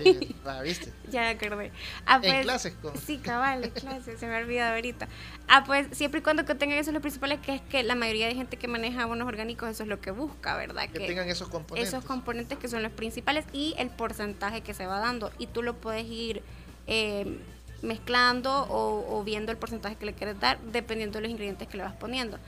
Sí, 0.02 0.34
ah, 0.44 0.60
¿viste? 0.62 0.92
ya 1.10 1.20
me 1.22 1.28
acordé. 1.28 1.70
Ah, 2.06 2.16
En 2.16 2.22
pues, 2.22 2.42
clases 2.42 2.74
con- 2.82 2.96
Sí, 2.98 3.18
cabal, 3.18 3.64
en 3.64 3.70
clases, 3.70 4.18
se 4.18 4.26
me 4.26 4.34
ha 4.34 4.38
olvidado 4.38 4.74
ahorita. 4.74 5.06
Ah, 5.46 5.62
pues 5.64 5.86
siempre 5.92 6.20
y 6.20 6.22
cuando 6.22 6.44
contengan 6.44 6.76
eso 6.78 6.90
lo 6.92 7.00
principal 7.00 7.40
que 7.40 7.54
es 7.54 7.60
que 7.62 7.82
la 7.84 7.94
mayoría 7.94 8.26
de 8.26 8.34
gente 8.34 8.56
que 8.56 8.66
maneja 8.68 9.04
abonos 9.04 9.28
orgánicos 9.28 9.68
eso 9.70 9.84
es 9.84 9.88
lo 9.88 10.00
que 10.00 10.10
busca, 10.10 10.56
¿verdad? 10.56 10.88
Que 10.90 11.00
tengan 11.00 11.28
esos 11.28 11.48
componentes. 11.48 11.92
Esos 11.94 12.04
componentes 12.04 12.58
que 12.58 12.68
son 12.68 12.82
los 12.82 12.92
principales 12.92 13.44
y 13.52 13.74
el 13.78 13.90
porcentaje 13.90 14.60
que 14.62 14.74
se 14.74 14.86
va 14.86 14.98
dando. 14.98 15.30
Y 15.38 15.46
tú 15.46 15.62
lo 15.62 15.74
puedes 15.76 16.04
ir 16.06 16.42
eh, 16.88 17.38
mezclando 17.82 18.50
o, 18.64 19.18
o 19.18 19.24
viendo 19.24 19.52
el 19.52 19.58
porcentaje 19.58 19.96
que 19.96 20.06
le 20.06 20.12
quieres 20.14 20.40
dar 20.40 20.58
dependiendo 20.60 21.18
de 21.18 21.22
los 21.22 21.30
ingredientes 21.30 21.68
que 21.68 21.76
le 21.76 21.84
vas 21.84 21.94
poniendo. 21.94 22.38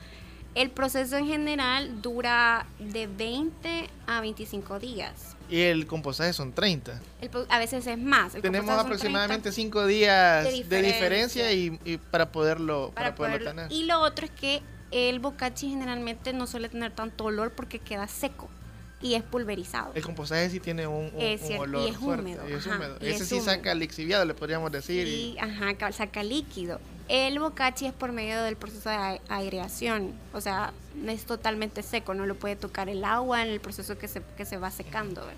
El 0.53 0.69
proceso 0.69 1.17
en 1.17 1.27
general 1.27 2.01
dura 2.01 2.65
de 2.79 3.07
20 3.07 3.89
a 4.07 4.19
25 4.21 4.79
días. 4.79 5.35
Y 5.49 5.61
el 5.61 5.85
compostaje 5.87 6.33
son 6.33 6.51
30. 6.53 6.99
El 7.21 7.29
po- 7.29 7.45
a 7.49 7.57
veces 7.59 7.87
es 7.87 7.97
más. 7.97 8.35
El 8.35 8.41
Tenemos 8.41 8.77
aproximadamente 8.77 9.51
5 9.51 9.85
días 9.85 10.43
de 10.45 10.63
de 10.63 10.81
diferencia, 10.81 11.51
y, 11.53 11.79
y 11.85 11.97
para 11.97 12.31
poderlo, 12.31 12.91
para, 12.93 13.07
para 13.09 13.15
poderlo 13.15 13.37
poderlo- 13.51 13.67
tener. 13.67 13.71
Y 13.71 13.85
lo 13.85 13.99
otro 14.01 14.25
es 14.25 14.31
que 14.31 14.61
el 14.91 15.19
bocachi 15.19 15.69
generalmente 15.69 16.33
no 16.33 16.47
suele 16.47 16.67
tener 16.69 16.91
tanto 16.91 17.25
olor 17.25 17.51
porque 17.53 17.79
queda 17.79 18.07
seco 18.07 18.49
y 19.01 19.15
es 19.15 19.23
pulverizado. 19.23 19.91
El 19.95 20.03
compostaje 20.03 20.49
sí 20.49 20.59
tiene 20.59 20.85
un, 20.87 21.11
un- 21.13 21.21
Es 21.21 21.41
un 21.49 21.57
olor 21.57 21.87
y 21.87 21.89
es 21.91 21.97
fuerte. 21.97 22.23
húmedo, 22.23 22.49
y 22.49 22.53
es 22.53 22.67
ajá, 22.67 22.75
húmedo. 22.77 22.97
y 23.01 23.07
Ese 23.07 23.23
es 23.23 23.29
sí 23.29 23.35
húmedo. 23.35 23.51
saca 23.51 23.73
lixiviado, 23.73 24.25
le 24.25 24.33
podríamos 24.33 24.71
decir. 24.71 25.07
y- 25.07 25.11
Y, 25.33 25.39
ajá, 25.39 25.73
ca- 25.75 25.91
saca 25.91 26.23
líquido. 26.23 26.79
El 27.07 27.39
bocachi 27.39 27.87
es 27.87 27.93
por 27.93 28.11
medio 28.13 28.41
del 28.43 28.55
proceso 28.55 28.89
de 28.89 29.19
aireación, 29.27 30.13
o 30.33 30.39
sea, 30.39 30.71
es 31.07 31.25
totalmente 31.25 31.83
seco, 31.83 32.13
no 32.13 32.25
lo 32.25 32.35
puede 32.35 32.55
tocar 32.55 32.87
el 32.89 33.03
agua 33.03 33.41
en 33.43 33.49
el 33.49 33.59
proceso 33.59 33.97
que 33.97 34.07
se, 34.07 34.21
que 34.37 34.45
se 34.45 34.57
va 34.57 34.71
secando. 34.71 35.21
¿verdad? 35.21 35.35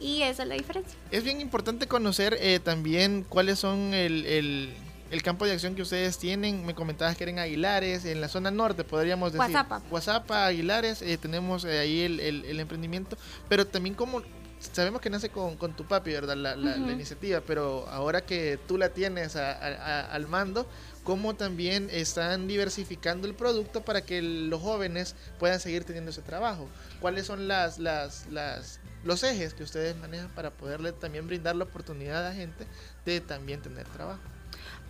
Y 0.00 0.22
esa 0.22 0.42
es 0.42 0.48
la 0.50 0.54
diferencia. 0.56 0.98
Es 1.10 1.24
bien 1.24 1.40
importante 1.40 1.86
conocer 1.86 2.36
eh, 2.40 2.60
también 2.60 3.24
cuáles 3.26 3.58
son 3.58 3.94
el, 3.94 4.26
el- 4.26 4.74
el 5.16 5.22
campo 5.22 5.44
de 5.46 5.52
acción 5.52 5.74
que 5.74 5.82
ustedes 5.82 6.18
tienen. 6.18 6.64
Me 6.64 6.74
comentabas 6.74 7.16
que 7.16 7.24
eran 7.24 7.38
Aguilares, 7.38 8.04
en 8.04 8.20
la 8.20 8.28
zona 8.28 8.50
norte 8.50 8.84
podríamos 8.84 9.32
decir. 9.32 9.50
Guazapa. 9.50 9.82
Guazapa, 9.90 10.46
Aguilares, 10.46 11.02
eh, 11.02 11.16
tenemos 11.18 11.64
ahí 11.64 12.00
el, 12.02 12.20
el- 12.20 12.44
el 12.44 12.60
emprendimiento, 12.60 13.16
pero 13.48 13.66
también 13.66 13.94
como 13.94 14.22
sabemos 14.60 15.00
que 15.00 15.10
nace 15.10 15.28
con, 15.28 15.56
con 15.56 15.74
tu 15.74 15.84
papi, 15.86 16.12
¿verdad? 16.12 16.36
La, 16.36 16.54
la- 16.56 16.76
la 16.76 16.82
Ujú. 16.82 16.90
iniciativa, 16.90 17.40
pero 17.46 17.86
ahora 17.88 18.20
que 18.24 18.58
tú 18.68 18.78
la 18.78 18.90
tienes 18.90 19.36
a- 19.36 19.52
a- 19.52 19.66
a- 20.00 20.12
al 20.12 20.26
mando, 20.28 20.66
¿cómo 21.04 21.34
también 21.34 21.88
están 21.90 22.46
diversificando 22.48 23.26
el 23.26 23.34
producto 23.34 23.82
para 23.84 24.00
que 24.02 24.22
los 24.22 24.60
jóvenes 24.60 25.14
puedan 25.38 25.60
seguir 25.60 25.84
teniendo 25.84 26.10
ese 26.10 26.22
trabajo? 26.22 26.68
¿Cuáles 27.00 27.26
son 27.26 27.48
las, 27.48 27.78
las, 27.78 28.26
las, 28.30 28.80
los 29.04 29.22
ejes 29.24 29.54
que 29.54 29.62
ustedes 29.62 29.94
manejan 29.96 30.28
para 30.34 30.50
poderle 30.50 30.92
también 30.92 31.26
brindar 31.26 31.54
la 31.54 31.64
oportunidad 31.64 32.26
a 32.26 32.30
la 32.30 32.34
gente 32.34 32.64
de 33.04 33.20
también 33.20 33.60
tener 33.62 33.86
trabajo? 33.88 34.20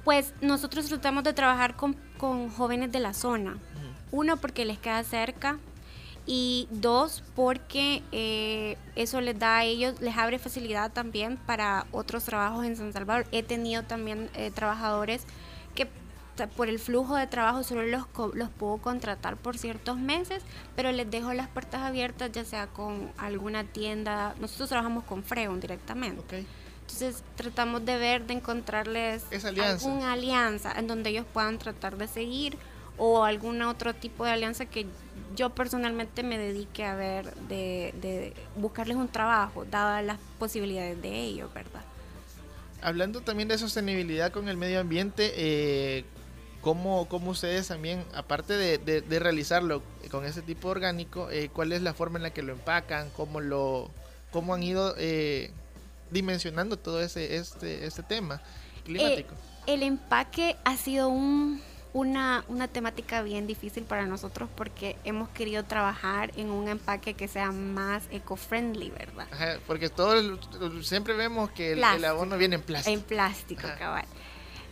Pues 0.07 0.35
nosotros 0.41 0.87
tratamos 0.87 1.25
de 1.25 1.33
trabajar 1.33 1.75
con, 1.75 1.95
con 2.17 2.49
jóvenes 2.49 2.93
de 2.93 3.01
la 3.01 3.13
zona. 3.13 3.59
Uno, 4.13 4.37
porque 4.37 4.65
les 4.65 4.79
queda 4.79 5.03
cerca. 5.03 5.59
Y 6.27 6.69
dos, 6.71 7.25
porque 7.35 8.05
eh, 8.13 8.79
eso 8.95 9.21
les 9.21 9.37
da 9.37 9.59
a 9.59 9.65
ellos, 9.65 10.01
les 10.01 10.17
abre 10.17 10.39
facilidad 10.39 10.93
también 10.93 11.39
para 11.39 11.87
otros 11.91 12.23
trabajos 12.23 12.65
en 12.65 12.77
San 12.77 12.93
Salvador. 12.93 13.27
He 13.33 13.43
tenido 13.43 13.83
también 13.83 14.31
eh, 14.35 14.53
trabajadores 14.53 15.25
que 15.75 15.89
por 16.57 16.69
el 16.69 16.79
flujo 16.79 17.17
de 17.17 17.27
trabajo 17.27 17.65
solo 17.65 17.83
los, 17.83 18.05
los 18.35 18.51
puedo 18.51 18.77
contratar 18.77 19.37
por 19.37 19.59
ciertos 19.59 19.99
meses, 19.99 20.45
pero 20.77 20.93
les 20.93 21.11
dejo 21.11 21.33
las 21.33 21.49
puertas 21.49 21.83
abiertas, 21.83 22.31
ya 22.31 22.45
sea 22.45 22.69
con 22.69 23.11
alguna 23.19 23.65
tienda. 23.65 24.37
Nosotros 24.39 24.69
trabajamos 24.69 25.03
con 25.03 25.25
Freon 25.25 25.59
directamente. 25.59 26.47
Entonces 26.87 27.23
tratamos 27.37 27.85
de 27.85 27.97
ver, 27.99 28.27
de 28.27 28.35
encontrarles 28.35 29.25
alianza. 29.45 29.87
alguna 29.89 30.13
alianza 30.13 30.73
en 30.79 30.87
donde 30.87 31.11
ellos 31.11 31.27
puedan 31.33 31.59
tratar 31.59 31.97
de 31.97 32.07
seguir 32.09 32.57
o 32.97 33.25
algún 33.25 33.61
otro 33.63 33.93
tipo 33.95 34.25
de 34.25 34.31
alianza 34.31 34.67
que 34.67 34.87
yo 35.35 35.51
personalmente 35.51 36.23
me 36.23 36.39
dedique 36.39 36.85
a 36.85 36.95
ver 36.95 37.35
de, 37.49 37.93
de 38.01 38.33
buscarles 38.57 38.97
un 38.97 39.09
trabajo, 39.09 39.65
dadas 39.67 40.03
las 40.05 40.19
posibilidades 40.39 41.03
de 41.03 41.21
ellos, 41.25 41.53
¿verdad? 41.53 41.83
Hablando 42.81 43.21
también 43.21 43.49
de 43.49 43.59
sostenibilidad 43.59 44.31
con 44.33 44.49
el 44.49 44.57
medio 44.57 44.81
ambiente, 44.81 45.33
eh, 45.37 46.05
¿cómo, 46.63 47.07
cómo 47.09 47.33
ustedes 47.33 47.69
también, 47.69 48.05
aparte 48.15 48.55
de, 48.55 48.79
de- 48.79 49.01
de 49.03 49.19
realizarlo 49.19 49.83
con 50.11 50.25
ese 50.25 50.41
tipo 50.41 50.69
orgánico, 50.69 51.29
eh, 51.31 51.51
cuál 51.53 51.73
es 51.73 51.83
la 51.83 51.93
forma 51.95 52.19
en 52.19 52.23
la 52.23 52.31
que 52.31 52.43
lo 52.43 52.53
empacan, 52.53 53.11
cómo, 53.11 53.41
lo, 53.41 53.91
cómo 54.31 54.55
han 54.55 54.63
ido 54.63 54.95
eh, 54.99 55.51
dimensionando 56.11 56.77
todo 56.79 57.01
ese 57.03 57.37
este, 57.37 57.87
este 57.87 58.03
tema 58.03 58.41
climático? 58.85 59.35
Eh, 59.35 59.75
el 59.75 59.83
empaque 59.83 60.57
ha 60.65 60.77
sido 60.77 61.09
un- 61.09 61.61
una, 61.93 62.45
una 62.49 62.69
temática 62.69 63.23
bien 63.23 63.47
difícil 63.47 63.85
para 63.85 64.05
nosotros 64.05 64.51
porque 64.55 64.97
hemos 65.05 65.31
querido 65.31 65.65
trabajar 65.65 66.31
en 66.37 66.51
un 66.51 66.69
empaque 66.69 67.15
que 67.15 67.27
sea 67.27 67.53
más 67.53 68.03
eco-friendly, 68.11 68.91
¿verdad? 68.91 69.27
Ajá, 69.33 69.57
porque 69.67 69.89
todos 69.89 70.39
siempre 70.87 71.15
vemos 71.15 71.51
que 71.53 71.73
el, 71.73 71.79
el 71.83 72.05
abono 72.05 72.37
viene 72.37 72.57
en 72.57 72.63
plástico. 72.63 72.93
En 72.95 73.03
plástico, 73.03 73.63
cabal. 73.79 74.05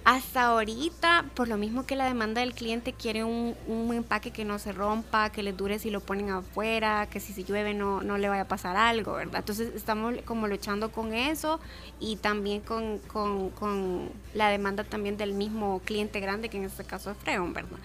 Hasta 0.04 0.44
ahorita, 0.48 1.24
por 1.34 1.48
lo 1.48 1.56
mismo 1.56 1.86
que 1.86 1.96
la 1.96 2.04
demanda 2.04 2.42
del 2.42 2.52
cliente 2.52 2.92
quiere 2.92 3.24
un, 3.24 3.56
un 3.66 3.94
empaque 3.94 4.32
que 4.32 4.44
no 4.44 4.58
se 4.58 4.70
rompa, 4.72 5.30
que 5.30 5.42
le 5.42 5.54
dure 5.54 5.78
si 5.78 5.88
lo 5.88 6.00
ponen 6.00 6.28
afuera, 6.28 7.08
que 7.10 7.20
si 7.20 7.32
se 7.32 7.42
llueve 7.42 7.72
no, 7.72 8.02
no 8.02 8.18
le 8.18 8.28
vaya 8.28 8.42
a 8.42 8.48
pasar 8.48 8.76
algo, 8.76 9.14
¿verdad? 9.14 9.36
Entonces 9.38 9.74
estamos 9.74 10.12
como 10.26 10.46
luchando 10.46 10.92
con 10.92 11.14
eso 11.14 11.58
y 12.00 12.16
también 12.16 12.60
con, 12.60 12.98
con- 12.98 13.48
con 13.50 14.10
la 14.34 14.50
demanda 14.50 14.84
también 14.84 15.16
del 15.16 15.32
mismo 15.32 15.80
cliente 15.86 16.20
grande, 16.20 16.50
que 16.50 16.58
en 16.58 16.64
este 16.64 16.84
caso 16.84 17.10
es 17.10 17.16
Freon, 17.16 17.54
¿verdad? 17.54 17.78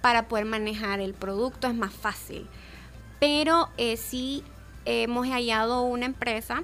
Para 0.00 0.28
poder 0.28 0.44
manejar 0.44 1.00
el 1.00 1.12
producto 1.12 1.66
es 1.66 1.74
más 1.74 1.92
fácil. 1.92 2.46
Pero 3.18 3.68
eh, 3.78 3.96
sí 3.96 4.44
hemos 4.84 5.26
hallado 5.26 5.82
una 5.82 6.06
empresa 6.06 6.62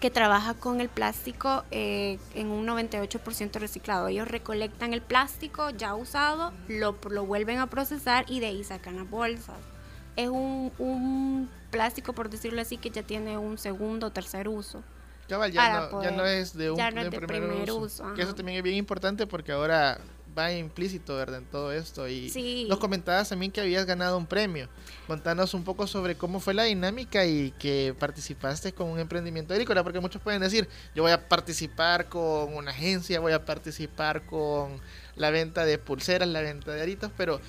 que 0.00 0.10
trabaja 0.10 0.54
con 0.54 0.80
el 0.80 0.88
plástico 0.88 1.64
eh, 1.70 2.18
en 2.34 2.48
un 2.48 2.66
98% 2.66 3.58
reciclado. 3.58 4.08
Ellos 4.08 4.28
recolectan 4.28 4.92
el 4.92 5.02
plástico 5.02 5.70
ya 5.70 5.94
usado, 5.94 6.52
lo, 6.68 6.96
lo 7.10 7.24
vuelven 7.26 7.58
a 7.58 7.68
procesar 7.68 8.24
y 8.28 8.40
de 8.40 8.46
ahí 8.46 8.64
sacan 8.64 8.96
las 8.96 9.08
bolsas. 9.08 9.56
Es 10.16 10.28
un, 10.28 10.72
un 10.78 11.50
plástico, 11.70 12.12
por 12.12 12.30
decirlo 12.30 12.60
así, 12.60 12.76
que 12.76 12.90
ya 12.90 13.02
tiene 13.02 13.36
un 13.38 13.58
segundo 13.58 14.08
o 14.08 14.10
tercer 14.10 14.48
uso. 14.48 14.82
Cabal, 15.28 15.50
ya, 15.52 15.88
no, 15.90 16.02
ya 16.02 16.10
no 16.10 16.24
es 16.26 16.54
de 16.54 16.70
un, 16.70 16.76
ya 16.76 16.90
no 16.90 17.00
de 17.00 17.06
es 17.06 17.10
de 17.10 17.16
primer, 17.18 17.48
primer 17.48 17.70
uso. 17.70 18.04
uso, 18.04 18.14
Que 18.14 18.22
eso 18.22 18.34
también 18.34 18.58
es 18.58 18.62
bien 18.62 18.76
importante 18.76 19.26
porque 19.26 19.52
ahora 19.52 19.98
va 20.36 20.52
implícito, 20.52 21.16
¿verdad? 21.16 21.38
En 21.38 21.46
todo 21.46 21.72
esto. 21.72 22.08
Y 22.08 22.30
Sí. 22.30 22.66
nos 22.68 22.78
comentabas 22.78 23.28
también 23.28 23.52
que 23.52 23.60
habías 23.60 23.86
ganado 23.86 24.16
un 24.18 24.26
premio. 24.26 24.68
Contanos 25.06 25.54
un 25.54 25.64
poco 25.64 25.86
sobre 25.86 26.16
cómo 26.16 26.40
fue 26.40 26.54
la 26.54 26.64
dinámica 26.64 27.24
y 27.24 27.52
que 27.58 27.94
participaste 27.98 28.72
con 28.72 28.88
un 28.88 28.98
emprendimiento 28.98 29.52
agrícola, 29.54 29.82
porque 29.82 30.00
muchos 30.00 30.20
pueden 30.22 30.40
decir, 30.40 30.68
yo 30.94 31.02
voy 31.02 31.12
a 31.12 31.28
participar 31.28 32.08
con 32.08 32.54
una 32.54 32.70
agencia, 32.72 33.20
voy 33.20 33.32
a 33.32 33.44
participar 33.44 34.26
con 34.26 34.80
la 35.16 35.30
venta 35.30 35.64
de 35.64 35.78
pulseras, 35.78 36.28
la 36.28 36.40
venta 36.40 36.72
de 36.72 36.82
aritos, 36.82 37.10
pero 37.16 37.40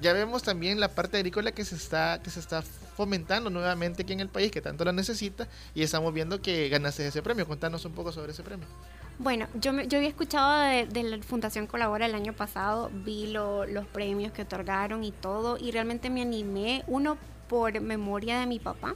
ya 0.00 0.12
vemos 0.12 0.44
también 0.44 0.78
la 0.78 0.88
parte 0.94 1.16
agrícola 1.16 1.50
que 1.50 1.64
se 1.64 1.74
está 1.74 2.20
que 2.22 2.30
se 2.30 2.38
está 2.38 2.62
fomentando 2.62 3.50
nuevamente 3.50 4.02
aquí 4.02 4.12
en 4.12 4.20
el 4.20 4.28
país 4.28 4.52
que 4.52 4.60
tanto 4.60 4.84
lo 4.84 4.92
necesita 4.92 5.48
y 5.74 5.82
estamos 5.82 6.14
viendo 6.14 6.40
que 6.40 6.68
ganaste 6.68 7.06
ese 7.06 7.20
premio. 7.22 7.46
Contanos 7.48 7.84
un 7.84 7.92
poco 7.94 8.12
sobre 8.12 8.30
ese 8.32 8.42
premio. 8.44 8.66
Bueno, 9.18 9.48
yo, 9.60 9.72
me- 9.72 9.88
yo 9.88 9.98
había 9.98 10.08
escuchado 10.10 10.60
de, 10.86 11.02
la 11.02 11.22
Fundación 11.24 11.66
Colabora 11.66 12.06
el 12.06 12.14
año 12.14 12.32
pasado, 12.34 12.90
vi 13.04 13.26
lo- 13.28 13.66
los 13.66 13.86
premios 13.86 14.32
que 14.32 14.42
otorgaron 14.42 15.02
y 15.02 15.10
todo, 15.10 15.58
y 15.58 15.72
realmente 15.72 16.08
me 16.08 16.22
animé, 16.22 16.84
uno 16.86 17.18
por 17.48 17.80
memoria 17.80 18.38
de 18.38 18.46
mi 18.46 18.60
papá, 18.60 18.94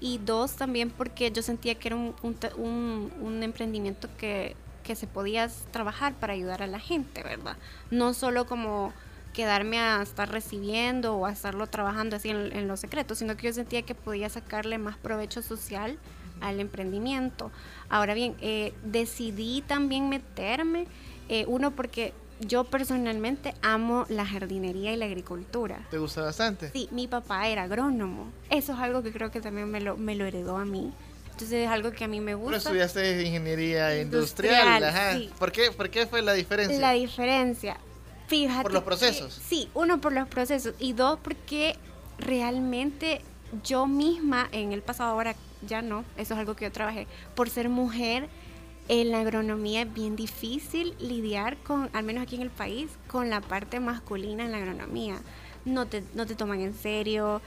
y 0.00 0.18
dos 0.18 0.56
también 0.56 0.90
porque 0.90 1.30
yo 1.30 1.42
sentía 1.42 1.76
que 1.76 1.88
era 1.88 1.96
un, 1.96 2.14
un- 2.56 3.12
un 3.20 3.42
emprendimiento 3.44 4.08
que, 4.18 4.56
que 4.82 4.96
se 4.96 5.06
podía 5.06 5.48
trabajar 5.70 6.14
para 6.14 6.32
ayudar 6.32 6.62
a 6.62 6.66
la 6.66 6.80
gente, 6.80 7.22
¿verdad? 7.22 7.56
No 7.92 8.14
solo 8.14 8.46
como 8.46 8.92
quedarme 9.32 9.78
a 9.78 10.02
estar 10.02 10.28
recibiendo 10.30 11.14
o 11.16 11.24
a 11.26 11.32
estarlo 11.32 11.68
trabajando 11.68 12.16
así 12.16 12.30
en, 12.30 12.52
en 12.54 12.66
lo 12.66 12.76
secreto, 12.76 13.14
sino 13.14 13.36
que 13.36 13.46
yo 13.46 13.52
sentía 13.52 13.82
que 13.82 13.94
podía 13.94 14.28
sacarle 14.28 14.76
más 14.78 14.96
provecho 14.98 15.40
social 15.40 15.98
al 16.42 16.60
emprendimiento. 16.60 17.50
Ahora 17.88 18.14
bien, 18.14 18.34
eh, 18.40 18.72
decidí 18.84 19.62
también 19.62 20.08
meterme, 20.08 20.86
eh, 21.28 21.44
uno 21.48 21.70
porque 21.70 22.12
yo 22.40 22.64
personalmente 22.64 23.54
amo 23.62 24.04
la 24.08 24.26
jardinería 24.26 24.92
y 24.92 24.96
la 24.96 25.04
agricultura. 25.06 25.86
¿Te 25.90 25.98
gusta 25.98 26.22
bastante? 26.22 26.70
Sí, 26.72 26.88
mi 26.90 27.06
papá 27.06 27.48
era 27.48 27.62
agrónomo. 27.64 28.30
Eso 28.50 28.72
es 28.72 28.78
algo 28.80 29.02
que 29.02 29.12
creo 29.12 29.30
que 29.30 29.40
también 29.40 29.70
me 29.70 29.80
lo, 29.80 29.96
me 29.96 30.14
lo 30.16 30.24
heredó 30.26 30.56
a 30.56 30.64
mí. 30.64 30.92
Entonces 31.26 31.64
es 31.64 31.68
algo 31.68 31.92
que 31.92 32.04
a 32.04 32.08
mí 32.08 32.20
me 32.20 32.32
Pero 32.32 32.38
gusta. 32.38 32.56
estudiaste 32.58 33.22
ingeniería 33.22 33.98
industrial, 34.00 34.66
Industrial, 34.66 34.84
ajá. 34.84 35.12
sí. 35.18 35.30
¿Por 35.38 35.52
qué, 35.52 35.70
¿Por 35.70 35.88
qué 35.90 36.06
fue 36.06 36.20
la 36.22 36.32
diferencia? 36.34 36.78
La 36.80 36.92
diferencia. 36.92 37.76
Fíjate. 38.26 38.62
Por 38.64 38.72
los 38.72 38.82
que- 38.82 38.86
procesos. 38.86 39.40
sí, 39.48 39.68
uno 39.74 40.00
por 40.00 40.12
los 40.12 40.26
procesos 40.28 40.74
y 40.78 40.92
dos 40.94 41.18
porque 41.22 41.76
realmente 42.36 43.20
yo 43.64 43.86
misma 43.86 44.48
en 44.52 44.72
el 44.72 44.82
pasado 44.82 45.10
ahora 45.10 45.34
ya 45.66 45.82
no, 45.82 46.04
eso 46.16 46.34
es 46.34 46.40
algo 46.40 46.54
que 46.54 46.64
yo 46.64 46.72
trabajé. 46.72 47.06
Por 47.34 47.50
ser 47.50 47.68
mujer, 47.68 48.28
en 48.88 49.10
la 49.10 49.20
agronomía 49.20 49.82
es 49.82 49.92
bien 49.92 50.16
difícil 50.16 50.94
lidiar 50.98 51.56
con, 51.58 51.88
al 51.92 52.04
menos 52.04 52.22
aquí 52.22 52.36
en 52.36 52.42
el 52.42 52.50
país, 52.50 52.90
con 53.06 53.30
la 53.30 53.40
parte 53.40 53.80
masculina 53.80 54.44
en 54.44 54.52
la 54.52 54.58
agronomía. 54.58 55.16
No 55.64 55.86
te, 55.86 56.02
no 56.14 56.26
te 56.26 56.34
toman 56.34 56.60
en 56.60 56.74
serio, 56.74 57.40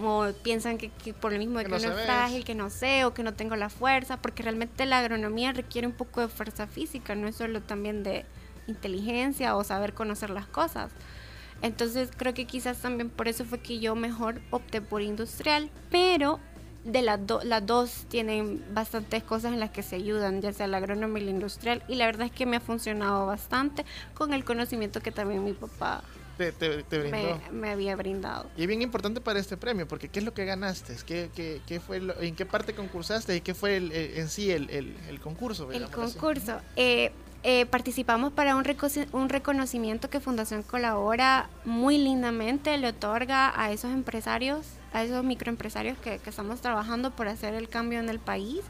o 0.00 0.30
piensan 0.42 0.78
que, 0.78 0.90
que 0.90 1.12
por 1.12 1.32
lo 1.32 1.38
mismo 1.38 1.58
de 1.58 1.64
Que 1.64 1.70
que, 1.70 1.78
no 1.78 1.88
uno 1.88 1.98
es 1.98 2.04
frágil, 2.04 2.44
que 2.44 2.54
no 2.54 2.70
sé, 2.70 3.04
o 3.04 3.14
que 3.14 3.22
no 3.22 3.34
tengo 3.34 3.56
la 3.56 3.68
fuerza, 3.68 4.16
porque 4.18 4.42
realmente 4.42 4.86
la 4.86 4.98
agronomía 4.98 5.52
requiere 5.52 5.86
un 5.86 5.92
poco 5.92 6.20
de 6.20 6.28
fuerza 6.28 6.66
física, 6.66 7.14
no 7.14 7.28
es 7.28 7.36
solo 7.36 7.62
también 7.62 8.02
de 8.02 8.24
inteligencia 8.66 9.56
o 9.56 9.64
saber 9.64 9.94
conocer 9.94 10.30
las 10.30 10.46
cosas. 10.46 10.90
Entonces 11.62 12.10
creo 12.16 12.34
que 12.34 12.44
quizás 12.44 12.78
también 12.78 13.08
por 13.08 13.28
eso 13.28 13.44
fue 13.44 13.60
que 13.60 13.78
yo 13.78 13.94
mejor 13.94 14.40
opté 14.50 14.80
por 14.80 15.02
industrial, 15.02 15.70
pero 15.90 16.40
de 16.84 17.02
las, 17.02 17.24
do- 17.26 17.42
las 17.44 17.64
dos 17.64 18.06
tienen 18.08 18.64
bastantes 18.74 19.22
cosas 19.22 19.52
en 19.52 19.60
las 19.60 19.70
que 19.70 19.82
se 19.82 19.96
ayudan, 19.96 20.40
ya 20.40 20.52
sea 20.52 20.66
la 20.66 20.78
agrónoma 20.78 21.18
y 21.20 21.24
la 21.24 21.30
industrial, 21.30 21.82
y 21.88 21.94
la 21.94 22.06
verdad 22.06 22.26
es 22.26 22.32
que 22.32 22.46
me 22.46 22.56
ha 22.56 22.60
funcionado 22.60 23.26
bastante 23.26 23.84
con 24.14 24.32
el 24.32 24.44
conocimiento 24.44 25.00
que 25.00 25.12
también 25.12 25.44
mi 25.44 25.52
papá 25.52 26.02
Te, 26.38 26.50
te- 26.50 26.82
te 26.82 26.98
brindó. 26.98 27.40
me, 27.50 27.60
me 27.60 27.70
había 27.70 27.94
brindado. 27.94 28.50
Y 28.56 28.62
es 28.62 28.66
bien 28.68 28.82
importante 28.82 29.20
para 29.20 29.38
este 29.38 29.56
premio, 29.56 29.86
porque 29.86 30.08
¿qué 30.08 30.18
es 30.18 30.24
lo 30.24 30.34
que 30.34 30.44
ganaste? 30.44 30.96
¿Qué, 31.06 31.30
qué, 31.34 31.60
qué 31.66 31.78
fue 31.78 32.00
lo- 32.00 32.18
¿En 32.20 32.34
qué 32.34 32.46
parte 32.46 32.74
concursaste 32.74 33.36
y 33.36 33.40
qué 33.42 33.54
fue 33.54 33.76
el- 33.76 33.92
el- 33.92 34.18
en 34.18 34.28
sí 34.28 34.50
el, 34.50 34.68
el- 34.70 35.20
concurso? 35.20 35.70
El 35.70 35.88
concurso. 35.88 36.58
eh, 36.76 37.12
eh, 37.44 37.66
participamos 37.66 38.32
para 38.32 38.54
un, 38.56 38.64
un 39.12 39.28
reconocimiento 39.28 40.08
que 40.10 40.20
Fundación 40.20 40.62
Colabora 40.62 41.48
muy 41.64 41.98
lindamente 41.98 42.76
le 42.78 42.88
otorga 42.88 43.52
a 43.60 43.72
esos 43.72 43.90
empresarios, 43.92 44.66
a 44.92 45.02
esos 45.02 45.24
microempresarios 45.24 45.96
que, 45.98 46.18
que 46.18 46.30
estamos 46.30 46.60
trabajando 46.60 47.10
por 47.10 47.28
hacer 47.28 47.54
el 47.54 47.68
cambio 47.68 48.00
en 48.00 48.08
el 48.08 48.18
país. 48.18 48.60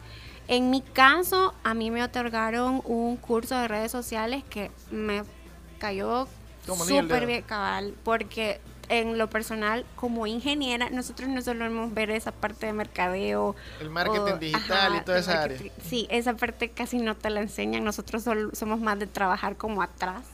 En 0.48 0.70
mi 0.70 0.82
caso, 0.82 1.54
a 1.64 1.74
mí 1.74 1.90
me 1.90 2.02
otorgaron 2.02 2.82
un 2.84 3.16
curso 3.16 3.56
de 3.56 3.68
redes 3.68 3.92
sociales 3.92 4.42
que 4.48 4.70
me 4.90 5.22
cayó 5.78 6.28
súper 7.06 7.26
bien 7.26 7.42
cabal, 7.42 7.94
porque 8.04 8.60
en 8.88 9.16
lo 9.18 9.30
personal, 9.30 9.86
como 9.96 10.26
ingeniera, 10.26 10.90
nosotros 10.90 11.28
no 11.28 11.40
solemos 11.40 11.94
ver 11.94 12.10
esa 12.10 12.30
parte 12.32 12.66
de 12.66 12.72
mercadeo. 12.72 13.56
El 13.80 13.88
marketing 13.90 14.32
o- 14.32 14.38
digital 14.38 14.96
y 14.96 15.04
toda 15.04 15.18
esa 15.20 15.42
área. 15.42 15.58
Sí, 15.88 16.06
esa 16.10 16.34
parte 16.34 16.70
casi 16.70 16.98
no 16.98 17.16
te 17.16 17.30
la 17.30 17.40
enseñan. 17.40 17.84
Nosotros 17.84 18.22
sol- 18.24 18.50
somos 18.52 18.80
más 18.80 18.98
de 18.98 19.06
trabajar 19.06 19.56
como 19.56 19.80
atrás. 19.82 20.24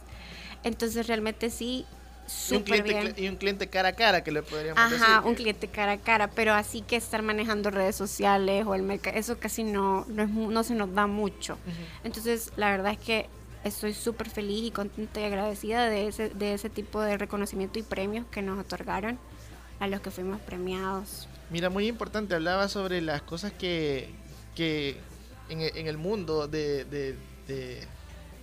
Entonces, 0.65 1.07
realmente 1.07 1.51
sí, 1.51 1.87
súper 2.29 2.83
bien. 2.83 3.15
y 3.17 3.29
un 3.29 3.37
cliente 3.37 3.69
cara 3.69 3.91
a 3.91 3.93
cara 3.93 4.23
que 4.23 4.31
le 4.31 4.43
podríamos 4.43 4.79
Ajá, 4.79 4.91
decir. 5.17 5.29
un 5.29 5.35
cliente 5.35 5.69
cara 5.69 5.93
a 5.93 5.99
cara, 5.99 6.29
pero 6.29 6.53
así 6.55 6.83
que 6.83 6.97
estar 6.97 7.23
manejando 7.23 7.71
redes 7.71 7.97
sociales 7.97 8.65
o 8.67 8.75
el 8.75 8.83
mercado, 8.83 9.17
eso 9.17 9.39
casi 9.39 9.65
no, 9.65 10.05
no, 10.09 10.23
es 10.23 10.29
no 10.31 10.63
se 10.65 10.75
nos 10.75 10.95
da 10.95 11.07
mucho. 11.07 11.59
Entonces, 12.05 12.53
la 12.57 12.71
verdad 12.71 12.93
es 12.93 12.99
que 12.99 13.27
estoy 13.65 13.93
súper 13.93 14.31
feliz 14.31 14.65
y 14.65 14.71
contenta 14.71 15.21
y 15.21 15.25
agradecida 15.25 15.89
de 15.91 16.07
ese, 16.09 16.29
de 16.31 16.55
ese 16.55 16.71
tipo 16.71 17.01
de 17.01 17.19
reconocimiento 17.19 17.79
y 17.79 17.83
premios 17.83 18.25
que 18.31 18.41
nos 18.43 18.59
otorgaron 18.59 19.19
a 19.81 19.87
los 19.89 20.01
que 20.01 20.11
fuimos 20.11 20.41
premiados. 20.41 21.29
Mira, 21.51 21.71
muy 21.71 21.87
importante, 21.87 22.35
hablaba 22.35 22.69
sobre 22.69 23.01
las 23.01 23.23
cosas 23.23 23.53
que, 23.53 24.11
que 24.55 24.97
en, 25.49 25.61
en 25.61 25.87
el 25.87 25.97
mundo 25.97 26.47
de, 26.47 26.85
de, 26.85 27.17
de, 27.47 27.87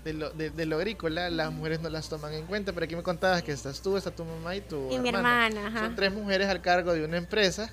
de 0.05 0.13
lo, 0.13 0.29
de- 0.29 0.51
de 0.51 0.65
lo 0.65 0.77
agrícola 0.77 1.29
las 1.29 1.51
mujeres 1.51 1.81
no 1.81 1.89
las 1.89 2.07
toman 2.07 2.31
en 2.33 2.45
cuenta, 2.45 2.71
pero 2.71 2.85
aquí 2.85 2.95
me 2.95 3.03
contabas 3.03 3.41
que 3.43 3.51
estás 3.51 3.81
tú, 3.81 3.97
está 3.97 4.11
tu 4.11 4.23
mamá 4.23 4.55
y 4.55 4.61
tu 4.61 4.89
Y 4.91 4.99
mi 4.99 5.09
hermana. 5.09 5.47
hermana, 5.47 5.67
ajá. 5.67 5.79
Son 5.87 5.95
tres 5.95 6.13
mujeres 6.13 6.47
al 6.47 6.61
cargo 6.61 6.93
de 6.93 7.03
una 7.03 7.17
empresa 7.17 7.69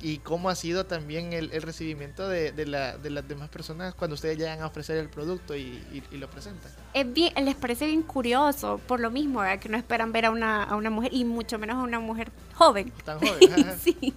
y 0.00 0.18
cómo 0.18 0.50
ha 0.50 0.54
sido 0.54 0.84
también 0.86 1.32
el, 1.32 1.50
el 1.52 1.62
recibimiento 1.62 2.28
de, 2.28 2.52
de, 2.52 2.66
la, 2.66 2.96
de 2.98 3.10
las 3.10 3.26
demás 3.26 3.48
personas 3.48 3.94
cuando 3.94 4.14
ustedes 4.14 4.36
llegan 4.36 4.60
a 4.60 4.66
ofrecer 4.66 4.98
el 4.98 5.08
producto 5.08 5.56
y, 5.56 5.60
y- 5.92 6.02
y 6.12 6.16
lo 6.18 6.28
presentan. 6.28 6.70
es 6.92 7.12
bien, 7.12 7.32
les 7.44 7.54
parece 7.56 7.86
bien 7.86 8.02
curioso, 8.02 8.80
por 8.86 9.00
lo 9.00 9.10
mismo, 9.10 9.40
¿verdad? 9.40 9.58
que 9.58 9.68
no 9.68 9.76
esperan 9.76 10.12
ver 10.12 10.26
a 10.26 10.30
una, 10.30 10.62
a 10.64 10.76
una 10.76 10.90
mujer, 10.90 11.12
y 11.14 11.24
mucho 11.24 11.58
menos 11.58 11.76
a 11.76 11.82
una 11.82 11.98
mujer 12.00 12.30
joven. 12.54 12.92
Tan 13.04 13.18
joven. 13.18 13.78
sí, 13.80 14.14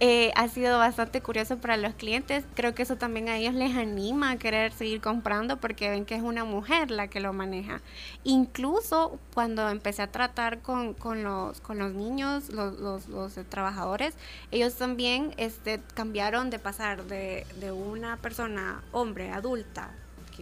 Eh, 0.00 0.30
ha 0.36 0.46
sido 0.48 0.78
bastante 0.78 1.20
curioso 1.20 1.58
para 1.58 1.76
los 1.76 1.94
clientes. 1.94 2.44
Creo 2.54 2.74
que 2.74 2.82
eso 2.82 2.96
también 2.96 3.28
a 3.28 3.36
ellos 3.36 3.54
les 3.54 3.76
anima 3.76 4.30
a 4.30 4.36
querer 4.36 4.72
seguir 4.72 5.00
comprando 5.00 5.56
porque 5.56 5.90
ven 5.90 6.04
que 6.04 6.14
es 6.14 6.22
una 6.22 6.44
mujer 6.44 6.90
la 6.92 7.08
que 7.08 7.20
lo 7.20 7.32
maneja. 7.32 7.80
Incluso 8.22 9.18
cuando 9.34 9.68
empecé 9.68 10.02
a 10.02 10.12
tratar 10.12 10.60
con, 10.60 10.94
con 10.94 11.24
los, 11.24 11.60
con 11.60 11.78
los 11.78 11.92
niños, 11.94 12.50
los, 12.50 12.78
los, 12.78 13.08
los, 13.08 13.36
eh, 13.38 13.44
trabajadores, 13.44 14.14
ellos 14.52 14.74
también 14.76 15.34
este, 15.36 15.80
cambiaron 15.94 16.50
de 16.50 16.58
pasar 16.60 17.04
de, 17.04 17.44
de 17.58 17.72
una 17.72 18.16
persona, 18.18 18.82
hombre, 18.92 19.30
adulta, 19.30 19.90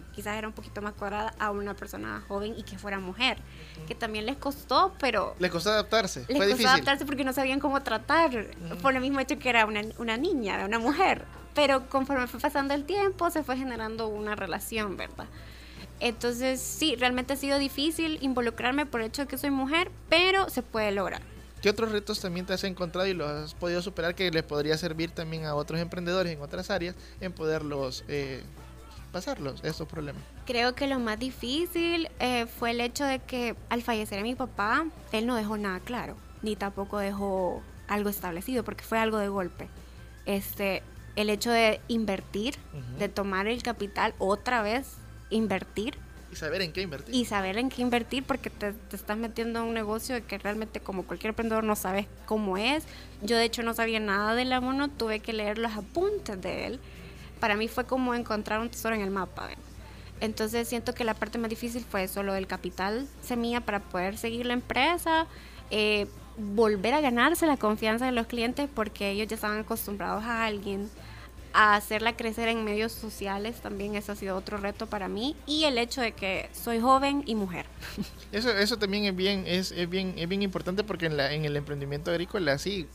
que 0.03 0.11
quizás 0.15 0.35
era 0.37 0.47
un 0.47 0.53
poquito 0.53 0.81
más 0.81 0.93
cuadrada, 0.93 1.33
a 1.39 1.49
una 1.51 1.73
persona 1.73 2.23
joven 2.27 2.53
y 2.55 2.63
que 2.63 2.77
fuera 2.77 2.99
mujer, 2.99 3.37
que 3.87 3.95
también 3.95 4.25
les 4.25 4.37
costó, 4.37 4.93
pero 4.99 5.35
Les 5.39 5.49
costó 5.51 5.71
adaptarse, 5.71 6.19
les 6.21 6.27
fue 6.27 6.35
costó 6.37 6.47
difícil. 6.49 6.67
adaptarse 6.67 7.05
porque 7.05 7.23
no 7.23 7.33
sabían 7.33 7.59
cómo 7.59 7.81
tratar, 7.81 8.47
por 8.81 8.93
lo 8.93 8.99
mismo 8.99 9.19
hecho 9.19 9.39
que 9.39 9.49
era 9.49 9.65
una, 9.65 9.81
una 9.97 10.17
niña, 10.17 10.63
una 10.65 10.79
mujer. 10.79 11.25
Pero 11.55 11.89
conforme 11.89 12.27
fue 12.27 12.39
pasando 12.39 12.75
el 12.75 12.85
tiempo, 12.85 13.31
se 13.31 13.43
fue 13.43 13.57
generando 13.57 14.07
una 14.07 14.35
relación, 14.35 14.95
¿verdad? 14.95 15.25
Entonces, 15.99 16.61
sí, 16.61 16.95
realmente 16.95 17.33
ha 17.33 17.37
sido 17.37 17.57
difícil 17.57 18.19
involucrarme 18.21 18.85
por 18.85 19.01
el 19.01 19.07
hecho 19.07 19.23
de 19.23 19.27
que 19.27 19.37
soy 19.39 19.49
mujer, 19.49 19.89
pero 20.09 20.49
se 20.49 20.61
puede 20.61 20.91
lograr. 20.91 21.21
¿Qué 21.61 21.71
otros 21.71 21.91
retos 21.91 22.19
también 22.19 22.45
te 22.45 22.53
has 22.53 22.63
encontrado 22.63 23.07
y 23.07 23.15
los 23.15 23.27
has 23.27 23.55
podido 23.55 23.81
superar 23.81 24.13
que 24.13 24.29
les 24.29 24.43
podría 24.43 24.77
servir 24.77 25.09
también 25.09 25.45
a 25.45 25.55
otros 25.55 25.79
emprendedores 25.79 26.31
en 26.31 26.39
otras 26.41 26.69
áreas 26.69 26.95
en 27.19 27.33
poderlos 27.33 28.03
eh, 28.07 28.43
pasarlos, 29.17 29.63
estos 29.63 29.87
problemas? 29.87 30.21
Creo 30.45 30.75
que 30.75 30.87
lo 30.87 30.99
más 30.99 31.17
difícil 31.19 32.09
eh, 32.19 32.45
fue 32.45 32.71
el 32.71 32.81
hecho 32.81 33.03
de 33.03 33.19
que 33.19 33.55
al 33.69 33.81
fallecer 33.81 34.21
mi 34.23 34.35
papá, 34.35 34.85
él 35.11 35.25
no 35.25 35.35
dejó 35.35 35.57
nada 35.57 35.79
claro, 35.79 36.15
ni 36.43 36.55
tampoco 36.55 36.99
dejó 36.99 37.61
algo 37.87 38.09
establecido, 38.09 38.63
porque 38.63 38.83
fue 38.83 38.99
algo 38.99 39.17
de 39.17 39.27
golpe. 39.29 39.67
Este, 40.25 40.83
el 41.15 41.29
hecho 41.29 41.51
de 41.51 41.79
invertir, 41.87 42.55
Ujú. 42.73 42.99
de 42.99 43.09
tomar 43.09 43.47
el 43.47 43.63
capital 43.63 44.13
otra 44.19 44.61
vez, 44.61 44.97
invertir 45.31 45.97
Y 46.31 46.35
saber 46.35 46.61
en 46.61 46.73
qué 46.73 46.81
invertir. 46.81 47.15
y 47.15 47.25
saber 47.25 47.57
en 47.57 47.69
qué 47.69 47.81
invertir, 47.81 48.23
porque 48.23 48.49
te, 48.51 48.73
te 48.73 48.95
estás 48.95 49.17
metiendo 49.17 49.59
en 49.59 49.65
un 49.69 49.73
negocio 49.73 50.15
que 50.27 50.37
realmente 50.37 50.79
como 50.79 51.03
cualquier 51.03 51.29
emprendedor 51.29 51.63
no 51.63 51.75
sabes 51.75 52.05
cómo 52.25 52.57
es. 52.57 52.83
Yo 53.23 53.35
de 53.37 53.45
hecho 53.45 53.63
no 53.63 53.73
sabía 53.73 53.99
nada 53.99 54.35
de 54.35 54.45
la 54.45 54.61
mono, 54.61 54.89
tuve 54.89 55.19
que 55.21 55.33
leer 55.33 55.57
los 55.57 55.71
apuntes 55.75 56.39
de 56.41 56.67
él. 56.67 56.79
Para 57.39 57.55
mí 57.55 57.67
fue 57.67 57.85
como 57.85 58.13
encontrar 58.13 58.59
un 58.59 58.69
tesoro 58.69 58.95
en 58.95 59.01
el 59.01 59.11
mapa. 59.11 59.49
Entonces 60.19 60.67
siento 60.67 60.93
que 60.93 61.03
la 61.03 61.13
parte 61.13 61.37
más 61.37 61.49
difícil 61.49 61.83
fue 61.83 62.03
eso, 62.03 62.23
lo 62.23 62.33
del 62.33 62.47
capital 62.47 63.07
semilla 63.21 63.61
para 63.61 63.79
poder 63.79 64.17
seguir 64.17 64.45
la 64.47 64.53
empresa, 64.53 65.27
eh, 65.69 66.07
volver 66.37 66.93
a 66.93 67.01
ganarse 67.01 67.45
la 67.45 67.57
confianza 67.57 68.05
de 68.05 68.11
los 68.11 68.27
clientes 68.27 68.69
porque 68.73 69.11
ellos 69.11 69.27
ya 69.27 69.35
estaban 69.35 69.59
acostumbrados 69.59 70.23
a 70.23 70.45
alguien, 70.45 70.89
a 71.53 71.75
hacerla 71.75 72.15
crecer 72.15 72.49
en 72.49 72.63
medios 72.63 72.91
sociales 72.91 73.61
también 73.61 73.95
eso 73.95 74.11
ha 74.11 74.15
sido 74.15 74.35
otro 74.35 74.57
reto 74.57 74.87
para 74.87 75.07
mí 75.07 75.35
y 75.45 75.63
el 75.63 75.77
hecho 75.77 76.01
de 76.01 76.11
que 76.11 76.49
soy 76.53 76.79
joven 76.79 77.23
y 77.25 77.35
mujer. 77.35 77.65
Eso, 78.31 78.49
eso 78.51 78.77
también 78.77 79.05
es 79.05 79.15
bien, 79.15 79.45
es, 79.47 79.71
es 79.71 79.89
bien, 79.89 80.13
es 80.17 80.27
bien 80.27 80.41
importante 80.41 80.83
porque 80.83 81.05
en, 81.05 81.17
la, 81.17 81.33
en 81.33 81.45
el 81.45 81.55
emprendimiento 81.55 82.11
agrícola 82.11 82.57
sí, 82.57 82.87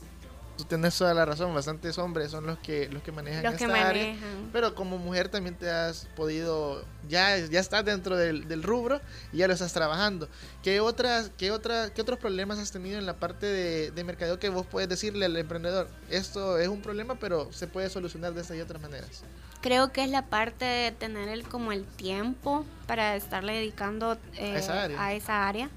tú 0.57 0.65
tienes 0.65 0.97
toda 0.97 1.13
la 1.13 1.25
razón, 1.25 1.53
bastantes 1.53 1.97
hombres 1.97 2.31
son 2.31 2.45
los 2.45 2.59
que, 2.59 2.87
los 2.89 3.01
que 3.03 3.11
manejan 3.11 3.43
Los 3.43 3.53
esta 3.53 3.65
que 3.67 3.73
área. 3.73 4.05
manejan. 4.13 4.49
Pero 4.53 4.75
como 4.75 4.97
mujer 4.97 5.29
también 5.29 5.55
te 5.55 5.69
has 5.69 6.07
podido, 6.15 6.83
ya, 7.09 7.37
ya 7.37 7.59
estás 7.59 7.83
dentro 7.85 8.15
del, 8.15 8.47
del 8.47 8.61
rubro 8.63 9.01
y 9.31 9.37
ya 9.37 9.47
lo 9.47 9.53
estás 9.53 9.73
trabajando. 9.73 10.27
¿Qué, 10.61 10.79
otras, 10.79 11.31
qué, 11.37 11.51
otras, 11.51 11.91
¿Qué 11.91 12.01
otros 12.01 12.19
problemas 12.19 12.59
has 12.59 12.71
tenido 12.71 12.99
en 12.99 13.05
la 13.05 13.15
parte 13.15 13.45
de, 13.45 13.91
de 13.91 14.03
mercadeo 14.03 14.39
que 14.39 14.49
vos 14.49 14.65
puedes 14.65 14.87
decirle 14.89 15.25
al 15.25 15.35
emprendedor? 15.37 15.87
Esto 16.09 16.57
es 16.57 16.67
un 16.67 16.81
problema, 16.81 17.15
pero 17.15 17.51
se 17.51 17.67
puede 17.67 17.89
solucionar 17.89 18.33
de 18.33 18.41
estas 18.41 18.57
y 18.57 18.61
otras 18.61 18.81
maneras. 18.81 19.23
Creo 19.61 19.91
que 19.91 20.03
es 20.03 20.09
la 20.09 20.25
parte 20.25 20.65
de 20.65 20.91
tener 20.91 21.29
el, 21.29 21.43
como 21.47 21.71
el 21.71 21.85
tiempo 21.85 22.65
para 22.85 23.15
estarle 23.15 23.53
dedicando 23.53 24.17
eh, 24.35 24.55
A 24.55 24.59
esa 24.59 24.83
área. 24.83 25.03
a 25.03 25.13
esa 25.13 25.47
área. 25.47 25.69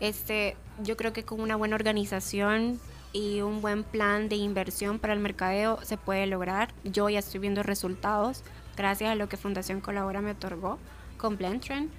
Este, 0.00 0.56
yo 0.82 0.96
creo 0.96 1.12
que 1.12 1.24
con 1.24 1.40
una 1.40 1.56
buena 1.56 1.74
organización 1.74 2.78
y 3.16 3.40
un 3.40 3.62
buen 3.62 3.82
plan 3.82 4.28
de 4.28 4.36
inversión 4.36 4.98
para 4.98 5.14
el 5.14 5.20
mercadeo 5.20 5.78
se 5.82 5.96
puede 5.96 6.26
lograr. 6.26 6.68
Yo 6.84 7.08
ya 7.08 7.20
estoy 7.20 7.40
viendo 7.40 7.62
resultados 7.62 8.42
gracias 8.76 9.10
a 9.10 9.14
lo 9.14 9.26
que 9.26 9.38
Fundación 9.38 9.80
Colabora 9.80 10.20
me 10.20 10.32
otorgó 10.32 10.78
con 11.16 11.38
Blendtrend 11.38 11.90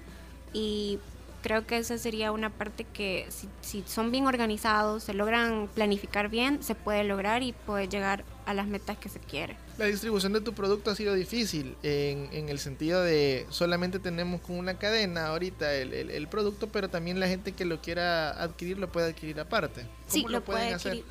y 0.52 1.00
creo 1.42 1.66
que 1.66 1.78
esa 1.78 1.98
sería 1.98 2.30
una 2.30 2.50
parte 2.50 2.84
que 2.84 3.26
si, 3.30 3.48
si 3.62 3.82
son 3.84 4.12
bien 4.12 4.28
organizados, 4.28 5.02
se 5.02 5.12
logran 5.12 5.68
planificar 5.74 6.28
bien, 6.28 6.62
se 6.62 6.76
puede 6.76 7.02
lograr 7.02 7.42
y 7.42 7.52
puede 7.52 7.88
llegar 7.88 8.22
a 8.48 8.54
las 8.54 8.66
metas 8.66 8.96
que 8.96 9.08
se 9.08 9.20
quiere. 9.20 9.56
La 9.76 9.84
distribución 9.84 10.32
de 10.32 10.40
tu 10.40 10.54
producto 10.54 10.90
ha 10.90 10.94
sido 10.94 11.12
difícil 11.14 11.76
en, 11.82 12.28
en 12.32 12.48
el 12.48 12.58
sentido 12.58 13.02
de 13.02 13.46
solamente 13.50 13.98
tenemos 13.98 14.40
con 14.40 14.56
una 14.56 14.74
cadena 14.78 15.26
ahorita 15.26 15.74
el, 15.74 15.92
el- 15.92 16.10
el 16.10 16.28
producto, 16.28 16.68
pero 16.68 16.88
también 16.88 17.20
la 17.20 17.28
gente 17.28 17.52
que 17.52 17.64
lo 17.64 17.80
quiera 17.82 18.30
adquirir 18.30 18.78
lo 18.78 18.90
puede 18.90 19.10
adquirir 19.10 19.38
aparte. 19.38 19.82
¿Cómo 19.82 19.92
Sí, 20.08 20.22
lo, 20.22 20.28
lo 20.30 20.44
pueden 20.44 20.62
puede 20.62 20.74
hacer? 20.74 21.04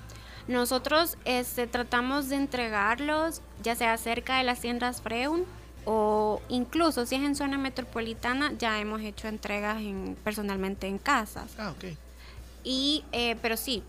Nosotros 0.48 1.18
este, 1.26 1.68
tratamos 1.68 2.30
de 2.30 2.38
entregarlos 2.38 3.42
ya 3.64 3.76
sea 3.76 3.98
cerca 3.98 4.38
de 4.38 4.44
las 4.44 4.60
tiendas 4.62 5.02
Freun 5.02 5.46
o 5.86 6.42
incluso 6.50 7.06
si 7.06 7.16
es 7.16 7.22
en 7.22 7.36
zona 7.36 7.58
metropolitana 7.58 8.52
ya 8.58 8.80
hemos 8.80 9.02
hecho 9.02 9.28
entregas 9.28 9.78
en, 9.82 10.18
personalmente 10.24 10.88
en 10.88 10.98
casas. 10.98 11.52
Ah, 11.58 11.72
ok. 11.72 11.86
Y, 12.64 13.04
eh, 13.12 13.36
pero 13.42 13.56
sí, 13.58 13.84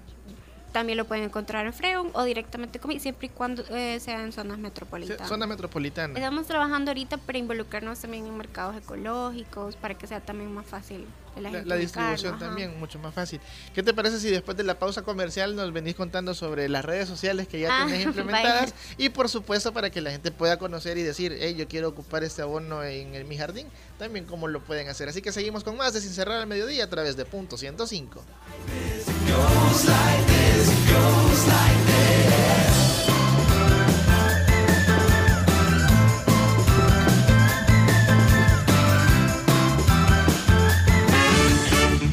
también 0.72 0.98
lo 0.98 1.04
pueden 1.06 1.24
encontrar 1.24 1.66
en 1.66 1.72
Freun 1.72 2.10
o 2.12 2.24
directamente 2.24 2.78
conmigo, 2.78 3.00
siempre 3.00 3.26
y 3.26 3.30
cuando 3.30 3.62
eh, 3.70 3.98
sea 4.00 4.22
en 4.22 4.32
zonas 4.32 4.56
Sí, 4.56 4.62
metropolitanas. 4.62 5.28
Zona 5.28 5.46
metropolitana. 5.46 6.14
Estamos 6.18 6.46
trabajando 6.46 6.90
ahorita 6.90 7.16
para 7.16 7.38
involucrarnos 7.38 7.98
también 8.00 8.26
en 8.26 8.36
mercados 8.36 8.76
ecológicos, 8.76 9.76
para 9.76 9.94
que 9.96 10.06
sea 10.06 10.20
también 10.20 10.52
más 10.52 10.66
fácil 10.66 11.06
de 11.34 11.40
la, 11.42 11.50
La, 11.50 11.62
la 11.64 11.74
distribución 11.76 12.34
ajá. 12.34 12.46
también, 12.46 12.78
mucho 12.78 12.98
más 12.98 13.14
fácil. 13.14 13.40
¿Qué 13.74 13.82
te 13.82 13.94
parece 13.94 14.18
si 14.20 14.28
después 14.30 14.56
de 14.56 14.64
la 14.64 14.78
pausa 14.78 15.02
comercial 15.02 15.54
nos 15.56 15.72
venís 15.72 15.94
contando 15.94 16.34
sobre 16.34 16.68
las 16.68 16.84
redes 16.84 17.08
sociales 17.08 17.48
que 17.48 17.60
ya 17.60 17.68
Ah, 17.70 17.84
tenés 17.86 17.98
vaya. 18.06 18.08
implementadas? 18.08 18.74
Y 18.98 19.08
por 19.10 19.28
supuesto 19.28 19.72
para 19.72 19.90
que 19.90 20.00
la 20.00 20.10
gente 20.10 20.30
pueda 20.30 20.58
conocer 20.58 20.98
y 20.98 21.02
decir, 21.02 21.36
hey, 21.40 21.54
yo 21.56 21.66
quiero 21.68 21.88
ocupar 21.88 22.24
este 22.24 22.42
abono 22.42 22.82
en, 22.82 23.14
el- 23.14 23.24
mi 23.24 23.36
jardín, 23.38 23.68
también 23.98 24.24
cómo 24.26 24.48
lo 24.48 24.60
pueden 24.60 24.88
hacer. 24.88 25.08
Así 25.08 25.22
que 25.22 25.32
seguimos 25.32 25.64
con 25.64 25.76
más 25.76 25.92
de 25.94 26.00
Sin 26.00 26.10
Cerrar 26.10 26.40
al 26.40 26.46
Mediodía 26.46 26.84
a 26.84 26.90
través 26.90 27.16
de 27.16 27.24
Punto 27.24 27.56
105. 27.56 28.22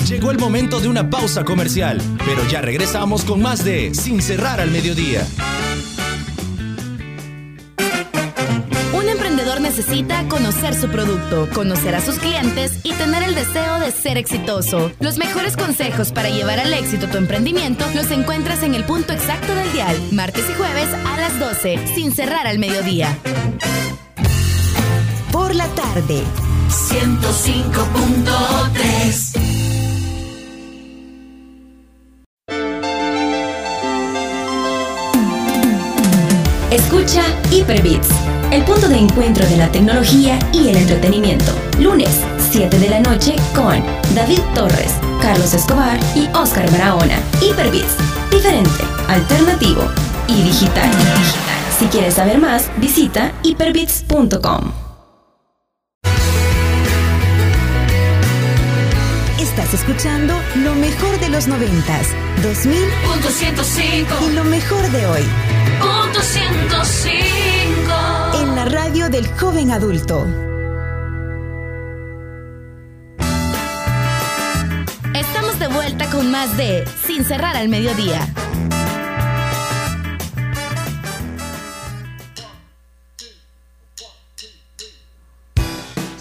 Llegó 0.08 0.32
el 0.32 0.38
momento 0.38 0.80
de 0.80 0.88
una 0.88 1.10
pausa 1.10 1.44
comercial, 1.44 2.02
pero 2.26 2.48
ya 2.48 2.62
regresamos 2.62 3.26
con 3.26 3.42
más 3.42 3.66
de 3.66 3.94
Sin 3.94 4.22
cerrar 4.22 4.62
al 4.62 4.72
mediodía. 4.72 5.26
Necesita 9.76 10.26
conocer 10.30 10.74
su 10.74 10.88
producto, 10.88 11.50
conocer 11.54 11.96
a 11.96 12.02
sus 12.02 12.18
clientes 12.18 12.80
y 12.84 12.94
tener 12.94 13.24
el 13.24 13.36
deseo 13.36 13.78
de 13.82 13.92
ser 13.92 14.18
exitoso. 14.18 14.90
Los 15.02 15.18
mejores 15.18 15.58
consejos 15.58 16.14
para 16.14 16.30
llevar 16.30 16.62
al 16.62 16.74
éxito 16.74 17.10
tu 17.10 17.18
emprendimiento 17.18 17.84
los 17.94 18.10
encuentras 18.10 18.64
en 18.64 18.74
el 18.74 18.86
punto 18.86 19.12
exacto 19.12 19.54
del 19.54 19.70
dial, 19.74 20.02
martes 20.14 20.50
y 20.50 20.54
jueves 20.54 20.88
a 20.94 21.18
las 21.18 21.38
12, 21.42 21.88
sin 21.94 22.14
cerrar 22.14 22.48
al 22.48 22.58
mediodía. 22.58 23.18
Por 25.34 25.54
la 25.54 25.68
tarde. 25.68 26.24
105.3 26.70 29.56
Escucha 36.76 37.24
Hyperbits, 37.52 38.10
el 38.52 38.64
punto 38.64 38.88
de 38.88 38.98
encuentro 38.98 39.46
de 39.48 39.58
la 39.58 39.72
tecnología 39.72 40.38
y 40.52 40.70
el 40.70 40.78
entretenimiento. 40.78 41.52
Lunes, 41.80 42.22
7 42.52 42.80
de 42.80 42.90
la 42.90 43.00
noche 43.00 43.36
con 43.54 43.84
David 44.14 44.40
Torres, 44.54 44.94
Carlos 45.22 45.54
Escobar 45.54 46.00
y 46.16 46.28
Oscar 46.36 46.70
Barahona. 46.72 47.20
Hyperbits, 47.42 47.96
diferente, 48.32 48.84
alternativo 49.08 49.84
y 50.28 50.44
digital. 50.44 50.90
Si 51.78 51.86
quieres 51.88 52.14
saber 52.14 52.40
más, 52.40 52.70
visita 52.78 53.34
hyperbits.com. 53.44 54.72
Estás 59.40 59.74
escuchando 59.74 60.34
lo 60.56 60.76
mejor 60.76 61.20
de 61.20 61.30
los 61.30 61.48
noventas, 61.48 62.08
2000 62.44 62.78
Punto 63.06 63.30
105 63.30 64.14
y 64.30 64.34
lo 64.34 64.44
mejor 64.44 64.92
de 64.92 65.08
hoy 65.08 65.24
Punto 65.80 66.22
105 66.22 68.25
la 68.56 68.64
radio 68.64 69.10
del 69.10 69.28
joven 69.38 69.70
adulto. 69.72 70.26
Estamos 75.14 75.60
de 75.60 75.68
vuelta 75.68 76.10
con 76.10 76.32
más 76.32 76.56
de 76.56 76.86
Sin 77.06 77.26
cerrar 77.26 77.58
al 77.58 77.68
mediodía. 77.68 78.26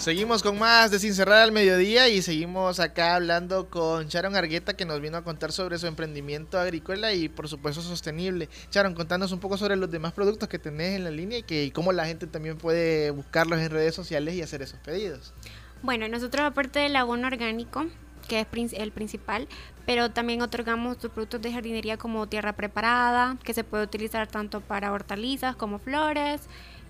Seguimos 0.05 0.43
con 0.43 0.59
más 0.59 0.91
de 0.91 0.99
Sin 0.99 1.15
Cerrar 1.15 1.41
al 1.41 1.51
Mediodía 1.51 2.07
y 2.09 2.21
seguimos 2.21 2.79
acá 2.79 3.15
hablando 3.15 3.71
con 3.71 4.05
Sharon 4.07 4.35
Argueta 4.35 4.75
que 4.75 4.85
nos 4.85 5.01
vino 5.01 5.17
a 5.17 5.23
contar 5.23 5.51
sobre 5.51 5.79
su 5.79 5.87
emprendimiento 5.87 6.59
agrícola 6.59 7.11
y 7.13 7.27
por 7.27 7.47
supuesto 7.47 7.81
sostenible. 7.81 8.47
Sharon, 8.69 8.93
contanos 8.93 9.31
un 9.31 9.39
poco 9.39 9.57
sobre 9.57 9.75
los 9.77 9.89
demás 9.89 10.13
productos 10.13 10.47
que 10.47 10.59
tenés 10.59 10.95
en 10.95 11.05
la 11.05 11.09
línea 11.09 11.39
y, 11.39 11.41
que, 11.41 11.63
y 11.63 11.71
cómo 11.71 11.91
la 11.91 12.05
gente 12.05 12.27
también 12.27 12.59
puede 12.59 13.09
buscarlos 13.09 13.59
en 13.59 13.71
redes 13.71 13.95
sociales 13.95 14.35
y 14.35 14.43
hacer 14.43 14.61
esos 14.61 14.79
pedidos. 14.81 15.33
Bueno, 15.81 16.07
nosotros 16.07 16.45
aparte 16.45 16.77
del 16.77 16.95
abono 16.97 17.25
orgánico, 17.25 17.87
que 18.27 18.41
es 18.41 18.73
el 18.73 18.91
principal, 18.91 19.47
pero 19.87 20.11
también 20.11 20.39
otorgamos 20.43 20.97
productos 20.97 21.41
de 21.41 21.51
jardinería 21.51 21.97
como 21.97 22.27
tierra 22.27 22.53
preparada, 22.53 23.39
que 23.43 23.55
se 23.55 23.63
puede 23.63 23.85
utilizar 23.85 24.27
tanto 24.27 24.61
para 24.61 24.91
hortalizas 24.91 25.55
como 25.55 25.79
flores, 25.79 26.41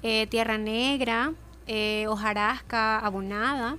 eh, 0.04 0.28
tierra 0.28 0.58
negra, 0.58 1.32
eh, 1.68 2.06
hojarasca 2.08 3.00
abonada. 3.00 3.78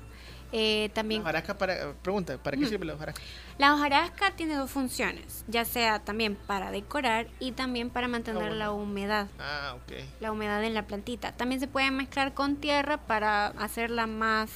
eh, 0.53 0.91
también 0.95 1.21
La 1.23 1.25
hojarasca 1.25 1.59
para, 1.59 1.93
pregunta, 2.03 2.39
¿para 2.39 2.57
qué 2.57 2.63
Ujú. 2.63 2.71
sirve 2.71 2.87
la 2.87 2.95
hojarasca? 2.95 3.21
la 3.59 3.75
hojarasca 3.75 4.31
tiene 4.37 4.55
dos 4.55 4.71
funciones, 4.71 5.45
ya 5.49 5.65
sea 5.65 5.99
también 5.99 6.37
para 6.47 6.71
decorar 6.71 7.27
y 7.41 7.53
también 7.53 7.91
para 7.91 8.07
mantener 8.07 8.53
la 8.53 8.71
humedad, 8.71 9.29
Ah, 9.41 9.75
ok. 9.77 9.93
la 10.21 10.31
humedad 10.33 10.63
en 10.63 10.75
la 10.75 10.87
plantita. 10.87 11.33
También 11.33 11.61
se 11.61 11.67
puede 11.69 11.91
mezclar 11.91 12.33
con 12.35 12.57
tierra 12.57 12.99
para 12.99 13.49
hacerla 13.49 14.07
más 14.07 14.51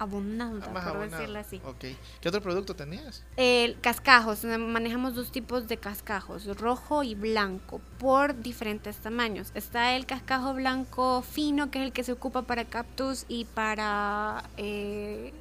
abundante, 0.00 0.66
Ah, 0.68 0.72
más 0.72 0.84
por 0.84 0.96
abonado. 0.96 1.16
decirlo 1.18 1.38
así. 1.38 1.60
Ok. 1.64 1.84
¿Qué 2.20 2.28
otro 2.28 2.40
producto 2.42 2.74
tenías? 2.74 3.22
El 3.36 3.78
cascajos, 3.80 4.42
eh, 4.44 4.58
manejamos 4.58 5.14
dos 5.14 5.30
tipos 5.30 5.68
de 5.68 5.76
cascajos, 5.76 6.46
rojo 6.58 7.02
y 7.02 7.14
blanco, 7.14 7.80
por 7.98 8.34
diferentes 8.42 8.96
tamaños. 8.96 9.52
Está 9.54 9.94
el 9.96 10.06
cascajo 10.06 10.54
blanco 10.54 11.22
fino, 11.22 11.70
que 11.70 11.80
es 11.80 11.84
el 11.86 11.92
que 11.92 12.02
se 12.02 12.12
ocupa 12.12 12.42
para 12.42 12.64
cactus 12.64 13.26
y 13.28 13.44
para 13.44 14.44
eh, 14.56 15.32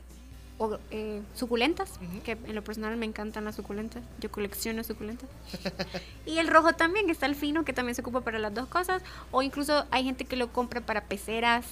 o- 0.58 0.78
eh, 0.92 1.22
suculentas, 1.36 1.94
que 2.26 2.34
en 2.34 2.54
lo 2.54 2.62
personal 2.62 2.98
me 2.98 3.06
encantan 3.06 3.46
las 3.46 3.56
suculentas, 3.56 4.04
yo 4.20 4.30
colecciono 4.30 4.84
suculentas. 4.84 5.30
y 6.26 6.38
el 6.40 6.50
rojo 6.50 6.74
también, 6.74 7.10
está 7.10 7.28
el 7.28 7.36
fino, 7.36 7.64
que 7.64 7.72
también 7.72 7.96
se 7.96 8.02
ocupa 8.02 8.20
para 8.22 8.40
las 8.40 8.54
dos 8.54 8.68
cosas, 8.68 9.02
o 9.32 9.42
incluso 9.42 9.86
hay 9.90 10.04
gente 10.04 10.26
que 10.26 10.36
lo 10.36 10.52
compra 10.52 10.82
para 10.82 11.06
peceras, 11.06 11.66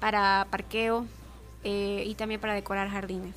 para 0.00 0.48
parqueo 0.50 1.06
eh, 1.64 2.04
y 2.06 2.14
también 2.14 2.40
para 2.40 2.54
decorar 2.54 2.88
jardines. 2.90 3.34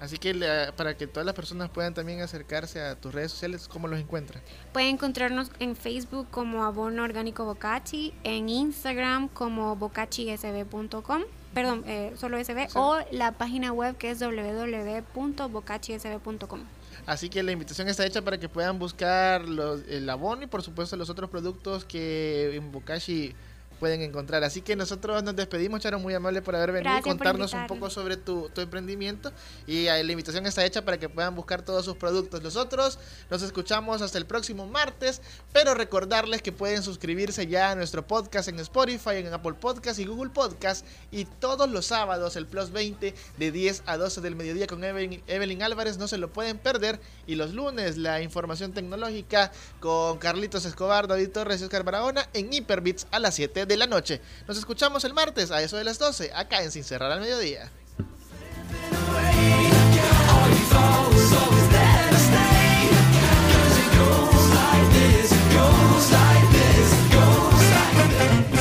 Así 0.00 0.16
que 0.16 0.32
la- 0.32 0.72
para 0.76 0.96
que 0.96 1.06
todas 1.06 1.26
las 1.26 1.34
personas 1.34 1.68
puedan 1.68 1.92
también 1.92 2.22
acercarse 2.22 2.80
a 2.80 2.96
tus 2.96 3.12
redes 3.12 3.32
sociales, 3.32 3.68
¿cómo 3.68 3.86
los 3.86 4.00
encuentran? 4.00 4.42
Pueden 4.72 4.94
encontrarnos 4.94 5.50
en 5.60 5.76
Facebook 5.76 6.26
como 6.30 6.64
Abono 6.64 7.02
Orgánico 7.02 7.44
Bocachi, 7.44 8.14
en 8.24 8.48
Instagram 8.48 9.28
como 9.28 9.76
bocachisb.com, 9.76 11.22
perdón, 11.52 11.84
eh, 11.86 12.14
solo 12.16 12.38
SB, 12.38 12.68
o 12.76 12.96
la 13.12 13.32
página 13.32 13.72
web 13.74 13.94
que 13.98 14.10
es 14.12 14.20
www.bocachisb.com. 14.20 16.60
Así 17.06 17.28
que 17.28 17.42
la 17.42 17.52
invitación 17.52 17.88
está 17.88 18.04
hecha 18.06 18.22
para 18.22 18.38
que 18.38 18.48
puedan 18.48 18.78
buscar 18.78 19.46
los, 19.48 19.82
el 19.88 20.08
abono 20.08 20.42
y 20.44 20.46
por 20.46 20.62
supuesto 20.62 20.96
los 20.96 21.10
otros 21.10 21.28
productos 21.30 21.84
que 21.84 22.54
en 22.56 22.70
Bokashi 22.72 23.34
pueden 23.80 24.02
encontrar. 24.02 24.44
Así 24.44 24.60
que 24.60 24.76
nosotros 24.76 25.24
nos 25.24 25.34
despedimos, 25.34 25.80
Charo, 25.80 25.98
muy 25.98 26.14
amable 26.14 26.42
por 26.42 26.54
haber 26.54 26.70
venido 26.70 26.96
y 26.98 27.00
contarnos 27.00 27.54
un 27.54 27.66
poco 27.66 27.88
sobre 27.88 28.18
tu, 28.18 28.50
tu 28.50 28.60
emprendimiento. 28.60 29.32
Y 29.66 29.86
eh, 29.86 30.04
la 30.04 30.12
invitación 30.12 30.46
está 30.46 30.64
hecha 30.64 30.84
para 30.84 30.98
que 30.98 31.08
puedan 31.08 31.34
buscar 31.34 31.62
todos 31.62 31.84
sus 31.84 31.96
productos. 31.96 32.42
Nosotros 32.42 32.98
nos 33.30 33.42
escuchamos 33.42 34.02
hasta 34.02 34.18
el 34.18 34.26
próximo 34.26 34.66
martes, 34.66 35.22
pero 35.52 35.74
recordarles 35.74 36.42
que 36.42 36.52
pueden 36.52 36.82
suscribirse 36.82 37.46
ya 37.46 37.70
a 37.70 37.74
nuestro 37.74 38.06
podcast 38.06 38.48
en 38.48 38.60
Spotify, 38.60 39.16
en 39.16 39.32
Apple 39.32 39.54
Podcast 39.54 39.98
y 39.98 40.04
Google 40.04 40.30
Podcast. 40.30 40.84
Y 41.10 41.24
todos 41.24 41.70
los 41.70 41.86
sábados, 41.86 42.36
el 42.36 42.46
Plus 42.46 42.70
20 42.70 43.14
de 43.38 43.52
10 43.52 43.84
a 43.86 43.96
12 43.96 44.20
del 44.20 44.36
mediodía 44.36 44.66
con 44.66 44.84
Evelyn, 44.84 45.22
Evelyn 45.26 45.62
Álvarez, 45.62 45.96
no 45.96 46.06
se 46.06 46.18
lo 46.18 46.30
pueden 46.30 46.58
perder. 46.58 47.00
Y 47.26 47.36
los 47.36 47.54
lunes, 47.54 47.96
la 47.96 48.20
información 48.20 48.72
tecnológica 48.72 49.50
con 49.80 50.18
Carlitos 50.18 50.66
Escobar, 50.66 51.08
David 51.08 51.30
Torres 51.30 51.62
y 51.62 51.64
Oscar 51.64 51.82
Barahona 51.82 52.28
en 52.34 52.52
Hyperbits 52.52 53.06
a 53.10 53.18
las 53.18 53.34
7 53.36 53.69
de 53.70 53.76
la 53.76 53.86
noche. 53.86 54.20
Nos 54.46 54.58
escuchamos 54.58 55.04
el 55.04 55.14
martes 55.14 55.50
a 55.50 55.62
eso 55.62 55.76
de 55.76 55.84
las 55.84 55.98
12, 55.98 56.32
acá 56.34 56.62
en 56.62 56.70
Sin 56.70 56.84
Cerrar 56.84 57.10
al 57.12 57.20
Mediodía. 57.20 57.70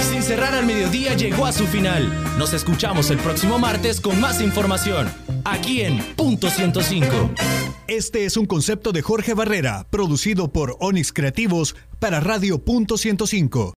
Sin 0.10 0.24
cerrar 0.24 0.54
al 0.54 0.66
mediodía 0.66 1.16
llegó 1.16 1.46
a 1.46 1.52
su 1.52 1.66
final. 1.66 2.38
Nos 2.38 2.54
escuchamos 2.54 3.10
el 3.10 3.18
próximo 3.18 3.58
martes 3.58 4.00
con 4.00 4.20
más 4.22 4.42
información, 4.42 5.12
aquí 5.44 5.82
en 5.82 6.04
Punto 6.16 6.50
105. 6.50 7.32
Este 7.88 8.26
es 8.26 8.38
un 8.38 8.46
concepto 8.46 8.92
de 8.92 9.02
Jorge 9.02 9.34
Barrera, 9.34 9.88
producido 9.90 10.54
por 10.54 10.78
Onix 10.80 11.12
Creativos 11.12 11.76
para 11.98 12.20
Radio 12.20 12.64
Punto 12.64 12.98
105. 12.98 13.68